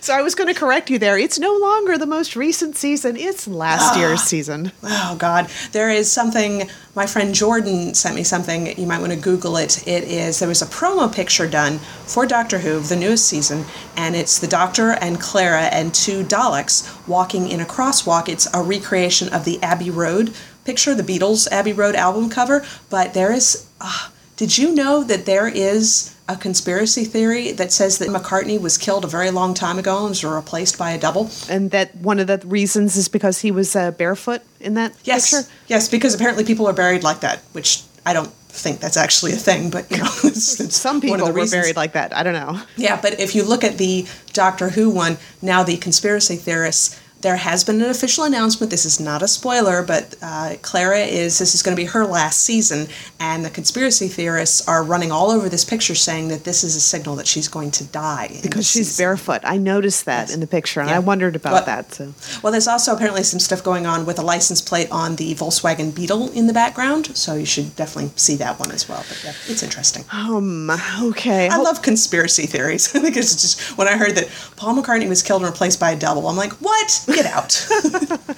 So 0.00 0.14
I 0.14 0.20
was 0.20 0.34
going 0.34 0.52
to 0.52 0.58
correct 0.58 0.90
you 0.90 0.98
there. 0.98 1.16
It's 1.18 1.38
no 1.38 1.56
longer 1.56 1.96
the 1.96 2.06
most 2.06 2.36
recent 2.36 2.76
season. 2.76 3.16
It's 3.16 3.48
last 3.48 3.96
year's 3.96 4.22
season. 4.22 4.70
Oh 4.82 5.16
God, 5.18 5.50
there 5.72 5.88
is 5.88 6.12
something. 6.12 6.68
My 6.94 7.06
friend 7.06 7.34
Jordan 7.34 7.94
sent 7.94 8.14
me 8.14 8.22
something. 8.22 8.78
You 8.78 8.86
might 8.86 9.00
want 9.00 9.12
to 9.12 9.18
Google 9.18 9.56
it. 9.56 9.86
It 9.88 10.04
is 10.04 10.38
there 10.40 10.48
was 10.48 10.60
a 10.62 10.66
promo 10.66 11.12
picture 11.12 11.48
done 11.48 11.78
for 12.06 12.26
Doctor 12.26 12.58
Who, 12.58 12.80
the 12.80 12.96
newest 12.96 13.26
season, 13.26 13.64
and 13.96 14.14
it's 14.14 14.38
the 14.38 14.46
Doctor 14.46 14.90
and 14.90 15.18
Clara 15.20 15.62
and 15.62 15.94
two 15.94 16.22
Daleks 16.22 17.08
walking 17.08 17.48
in 17.48 17.60
a 17.60 17.64
crosswalk. 17.64 18.28
It's 18.28 18.52
a 18.54 18.62
recreation 18.62 19.32
of 19.32 19.44
the 19.44 19.62
Abbey 19.62 19.90
Road 19.90 20.34
picture, 20.64 20.94
the 20.94 21.02
Beatles 21.02 21.50
Abbey 21.50 21.72
Road 21.72 21.94
album 21.94 22.28
cover. 22.28 22.64
But 22.90 23.14
there 23.14 23.32
is. 23.32 23.68
Uh, 23.80 24.10
did 24.36 24.58
you 24.58 24.74
know 24.74 25.04
that 25.04 25.26
there 25.26 25.48
is 25.48 26.13
a 26.28 26.36
conspiracy 26.36 27.04
theory 27.04 27.52
that 27.52 27.70
says 27.72 27.98
that 27.98 28.08
McCartney 28.08 28.58
was 28.60 28.78
killed 28.78 29.04
a 29.04 29.08
very 29.08 29.30
long 29.30 29.52
time 29.52 29.78
ago 29.78 29.98
and 30.00 30.08
was 30.08 30.24
replaced 30.24 30.78
by 30.78 30.90
a 30.92 30.98
double? 30.98 31.30
And 31.50 31.70
that 31.72 31.94
one 31.96 32.18
of 32.18 32.26
the 32.26 32.38
reasons 32.46 32.96
is 32.96 33.08
because 33.08 33.40
he 33.40 33.50
was 33.50 33.76
uh, 33.76 33.90
barefoot 33.90 34.40
in 34.60 34.74
that 34.74 34.94
Yes, 35.04 35.30
picture. 35.30 35.50
yes, 35.66 35.88
because 35.88 36.14
apparently 36.14 36.44
people 36.44 36.66
are 36.66 36.72
buried 36.72 37.02
like 37.02 37.20
that, 37.20 37.40
which 37.52 37.82
I 38.06 38.12
don't 38.14 38.30
think 38.48 38.80
that's 38.80 38.96
actually 38.96 39.32
a 39.32 39.36
thing, 39.36 39.68
but 39.68 39.90
you 39.90 39.98
know, 39.98 40.04
it's, 40.24 40.60
it's 40.60 40.76
Some 40.80 40.96
one 40.96 41.00
people 41.02 41.14
of 41.16 41.20
the 41.26 41.32
were 41.32 41.40
reasons. 41.40 41.62
buried 41.62 41.76
like 41.76 41.92
that. 41.92 42.16
I 42.16 42.22
don't 42.22 42.32
know. 42.34 42.60
Yeah, 42.76 42.98
but 43.00 43.20
if 43.20 43.34
you 43.34 43.44
look 43.44 43.62
at 43.64 43.76
the 43.78 44.06
Doctor 44.32 44.70
Who 44.70 44.88
one, 44.90 45.18
now 45.42 45.62
the 45.62 45.76
conspiracy 45.76 46.36
theorists, 46.36 46.98
there 47.24 47.36
has 47.36 47.64
been 47.64 47.80
an 47.80 47.88
official 47.90 48.24
announcement. 48.24 48.70
This 48.70 48.84
is 48.84 49.00
not 49.00 49.22
a 49.22 49.26
spoiler, 49.28 49.82
but 49.82 50.14
uh, 50.22 50.56
Clara 50.60 50.98
is, 51.00 51.38
this 51.38 51.54
is 51.54 51.62
going 51.62 51.74
to 51.74 51.82
be 51.82 51.86
her 51.88 52.04
last 52.04 52.42
season, 52.42 52.86
and 53.18 53.42
the 53.44 53.48
conspiracy 53.50 54.08
theorists 54.08 54.68
are 54.68 54.84
running 54.84 55.10
all 55.10 55.30
over 55.30 55.48
this 55.48 55.64
picture 55.64 55.94
saying 55.94 56.28
that 56.28 56.44
this 56.44 56.62
is 56.62 56.76
a 56.76 56.80
signal 56.80 57.16
that 57.16 57.26
she's 57.26 57.48
going 57.48 57.70
to 57.72 57.84
die. 57.84 58.38
Because 58.42 58.70
she's 58.70 58.88
season. 58.88 59.02
barefoot. 59.04 59.40
I 59.42 59.56
noticed 59.56 60.04
that 60.04 60.30
in 60.30 60.40
the 60.40 60.46
picture, 60.46 60.80
and 60.80 60.90
Yeah. 60.90 60.96
I 60.96 60.98
wondered 60.98 61.34
about 61.34 61.52
Well- 61.54 61.64
that. 61.64 61.94
So. 61.94 62.12
Well, 62.42 62.52
there's 62.52 62.68
also 62.68 62.94
apparently 62.94 63.22
some 63.22 63.40
stuff 63.40 63.64
going 63.64 63.86
on 63.86 64.04
with 64.04 64.18
a 64.18 64.22
license 64.22 64.60
plate 64.60 64.88
on 64.92 65.16
the 65.16 65.34
Volkswagen 65.34 65.94
Beetle 65.94 66.30
in 66.32 66.46
the 66.46 66.52
background, 66.52 67.16
so 67.16 67.34
you 67.36 67.46
should 67.46 67.74
definitely 67.74 68.12
see 68.16 68.36
that 68.36 68.58
one 68.60 68.70
as 68.70 68.86
well. 68.86 69.02
But 69.08 69.22
yeah, 69.24 69.32
it's 69.48 69.62
interesting. 69.62 70.04
Um. 70.12 70.70
Okay. 71.02 71.48
I 71.48 71.56
love 71.56 71.80
conspiracy 71.80 72.44
theories. 72.46 72.88
I 72.94 72.98
think 72.98 73.16
it's 73.16 73.34
just 73.40 73.60
when 73.78 73.88
I 73.88 73.96
heard 73.96 74.14
that 74.16 74.28
Paul 74.56 74.74
McCartney 74.76 75.08
was 75.08 75.22
killed 75.22 75.40
and 75.42 75.50
replaced 75.50 75.80
by 75.80 75.92
a 75.92 75.96
double, 75.96 76.28
I'm 76.28 76.36
like, 76.36 76.52
what? 76.54 77.04
Get 77.14 77.26
out. 77.26 77.66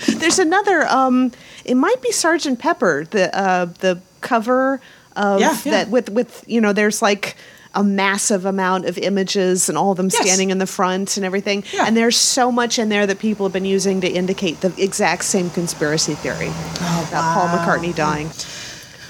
There's 0.20 0.38
another. 0.38 0.86
Um. 0.86 1.32
It 1.64 1.74
might 1.76 2.00
be 2.02 2.12
Sergeant 2.12 2.58
Pepper. 2.58 3.06
The 3.10 3.36
uh 3.36 3.66
the 3.80 4.00
cover 4.20 4.80
of 5.16 5.40
Yeah, 5.40 5.56
yeah. 5.64 5.70
that 5.72 5.90
with 5.90 6.10
with 6.10 6.44
you 6.46 6.60
know 6.60 6.72
there's 6.72 7.00
like 7.02 7.36
a 7.74 7.84
massive 7.84 8.46
amount 8.46 8.86
of 8.86 8.96
images 8.96 9.68
and 9.68 9.76
all 9.76 9.90
of 9.90 9.96
them 9.98 10.08
Yes. 10.10 10.22
standing 10.22 10.50
in 10.50 10.58
the 10.58 10.66
front 10.66 11.16
and 11.18 11.26
everything. 11.26 11.62
Yeah. 11.74 11.84
And 11.86 11.94
there's 11.96 12.16
so 12.16 12.50
much 12.50 12.78
in 12.78 12.88
there 12.88 13.06
that 13.06 13.18
people 13.18 13.44
have 13.44 13.52
been 13.52 13.66
using 13.66 14.00
to 14.00 14.08
indicate 14.08 14.62
the 14.62 14.72
exact 14.82 15.24
same 15.24 15.50
conspiracy 15.50 16.14
theory 16.14 16.48
about 16.48 17.34
Paul. 17.34 17.48
McCartney 17.48 17.94
dying. 17.94 18.28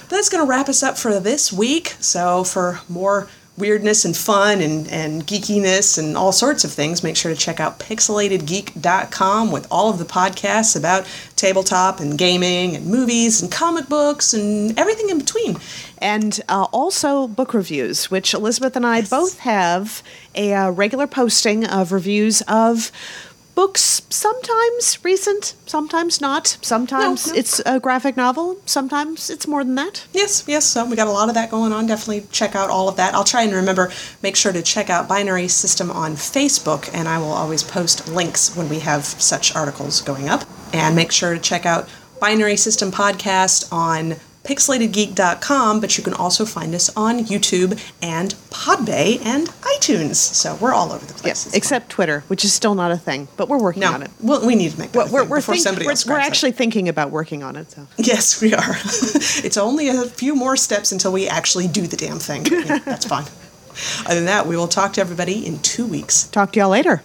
That's 0.09 0.29
going 0.29 0.45
to 0.45 0.49
wrap 0.51 0.69
us 0.69 0.83
up 0.83 0.99
for 0.99 1.19
this 1.21 1.53
week. 1.53 1.95
So, 2.01 2.43
for 2.45 2.81
more 2.89 3.29
weirdness 3.59 4.05
and 4.05 4.17
fun 4.17 4.61
and, 4.61 4.89
and 4.89 5.27
geekiness 5.27 5.99
and 5.99 6.17
all 6.17 6.33
sorts 6.33 6.65
of 6.65 6.73
things, 6.73 7.03
make 7.03 7.17
sure 7.17 7.33
to 7.33 7.39
check 7.39 7.59
out 7.59 7.79
pixelatedgeek.com 7.79 9.51
with 9.51 9.67
all 9.71 9.91
of 9.91 9.99
the 9.99 10.05
podcasts 10.05 10.77
about 10.77 11.07
tabletop 11.37 12.01
and 12.01 12.19
gaming 12.19 12.77
and 12.77 12.87
movies 12.87 13.41
and 13.41 13.51
comic 13.51 13.89
books 13.89 14.35
and 14.35 14.79
everything 14.79 15.09
in 15.09 15.19
between. 15.19 15.57
and 15.99 16.41
uh, 16.49 16.65
also 16.73 17.27
book 17.27 17.55
reviews, 17.55 18.11
which 18.11 18.35
Elizabeth 18.35 18.77
and 18.77 18.87
I 18.87 19.03
both 19.03 19.39
have 19.41 20.03
a 20.35 20.53
uh, 20.53 20.71
regular 20.71 21.07
posting 21.07 21.65
of 21.67 21.93
reviews 21.93 22.43
of 22.43 22.93
books. 23.57 24.03
Sometimes 24.09 25.03
recent, 25.03 25.55
sometimes 25.67 26.21
not. 26.21 26.59
Sometimes 26.63 27.27
no. 27.27 27.35
it's 27.35 27.61
a 27.67 27.81
graphic 27.81 28.17
novel. 28.17 28.59
Sometimes 28.67 29.29
it's 29.29 29.49
more 29.49 29.65
than 29.65 29.75
that. 29.75 30.07
Yes, 30.13 30.45
yes. 30.47 30.65
So 30.65 30.89
we 30.89 30.95
got 30.95 31.09
a 31.09 31.11
lot 31.11 31.29
of 31.29 31.35
that 31.35 31.51
going 31.51 31.73
on. 31.73 31.87
Definitely 31.87 32.29
check 32.31 32.55
out 32.55 32.71
all 32.71 32.89
of 32.89 32.97
that. 32.97 33.15
I'll 33.15 33.25
try 33.25 33.43
and 33.43 33.53
remember, 33.53 33.91
make 34.23 34.37
sure 34.37 34.53
to 34.53 34.63
check 34.63 34.89
out 34.89 35.09
Binary 35.09 35.49
System 35.49 35.91
on 35.91 36.13
Facebook, 36.13 36.89
and 36.95 37.09
I 37.09 37.19
will 37.19 37.33
always 37.33 37.65
post 37.65 38.07
links 38.07 38.55
when 38.55 38.69
we 38.69 38.79
have 38.81 39.05
such 39.05 39.57
articles 39.57 40.03
going 40.03 40.29
up. 40.29 40.45
And 40.73 40.95
make 40.95 41.11
sure 41.11 41.33
to 41.35 41.41
check 41.41 41.65
out 41.65 41.89
Binary 42.21 42.57
System 42.57 42.93
Podcast 42.93 43.73
on 43.73 44.17
pixelatedgeek.com, 44.47 45.81
but 45.81 45.99
you 45.99 46.05
can 46.05 46.15
also 46.15 46.45
find 46.45 46.75
us 46.75 46.95
on 46.97 47.21
YouTube 47.21 47.81
and 48.03 48.35
Podbay 48.51 49.25
and 49.25 49.49
iTunes. 49.63 50.17
So 50.17 50.57
we're 50.61 50.73
all 50.73 50.93
over 50.93 51.05
the 51.05 51.15
place. 51.15 51.47
It's 51.47 51.55
Except 51.55 51.91
Twitter, 51.91 52.21
which 52.29 52.45
is 52.45 52.53
still 52.53 52.75
not 52.75 52.91
a 52.93 52.97
thing, 52.97 53.29
but 53.37 53.49
we're 53.49 53.59
working 53.61 53.83
fun. 53.83 53.95
on 53.95 54.03
it. 54.03 54.11
well, 54.21 54.47
we 54.47 54.55
need 54.55 54.73
to 54.73 54.79
make 54.79 54.93
that 54.93 55.11
We're, 55.11 55.25
we're, 55.25 55.37
before 55.39 55.55
think- 55.55 55.65
somebody 55.65 55.87
we're, 55.87 55.93
else 55.93 56.07
we're 56.07 56.15
grabs 56.15 56.27
it. 56.27 56.31
actually 56.31 56.53
thinking 56.53 56.89
about 56.89 57.11
working 57.11 57.43
on 57.43 57.57
it. 57.57 57.71
So. 57.71 57.87
Yes, 57.99 58.41
we 58.41 58.55
are. 58.55 58.63
it's 59.45 59.57
only 59.57 59.89
a 59.89 60.05
few 60.05 60.35
more 60.35 60.57
steps 60.57 60.93
until 60.93 61.13
we 61.13 61.29
actually 61.29 61.69
do 61.69 61.87
the 61.87 61.97
damn 61.97 62.19
thing. 62.19 62.45
Yeah, 62.67 62.79
that's 62.79 63.07
fine. 63.07 63.25
Other 64.07 64.15
than 64.17 64.25
that, 64.27 64.47
we 64.47 64.57
will 64.57 64.69
talk 64.69 64.95
to 64.95 65.01
everybody 65.01 65.47
in 65.47 65.59
two 65.61 65.87
weeks. 65.87 66.25
Talk 66.29 66.53
to 66.53 66.61
y'all 66.61 66.71
later. 66.71 67.03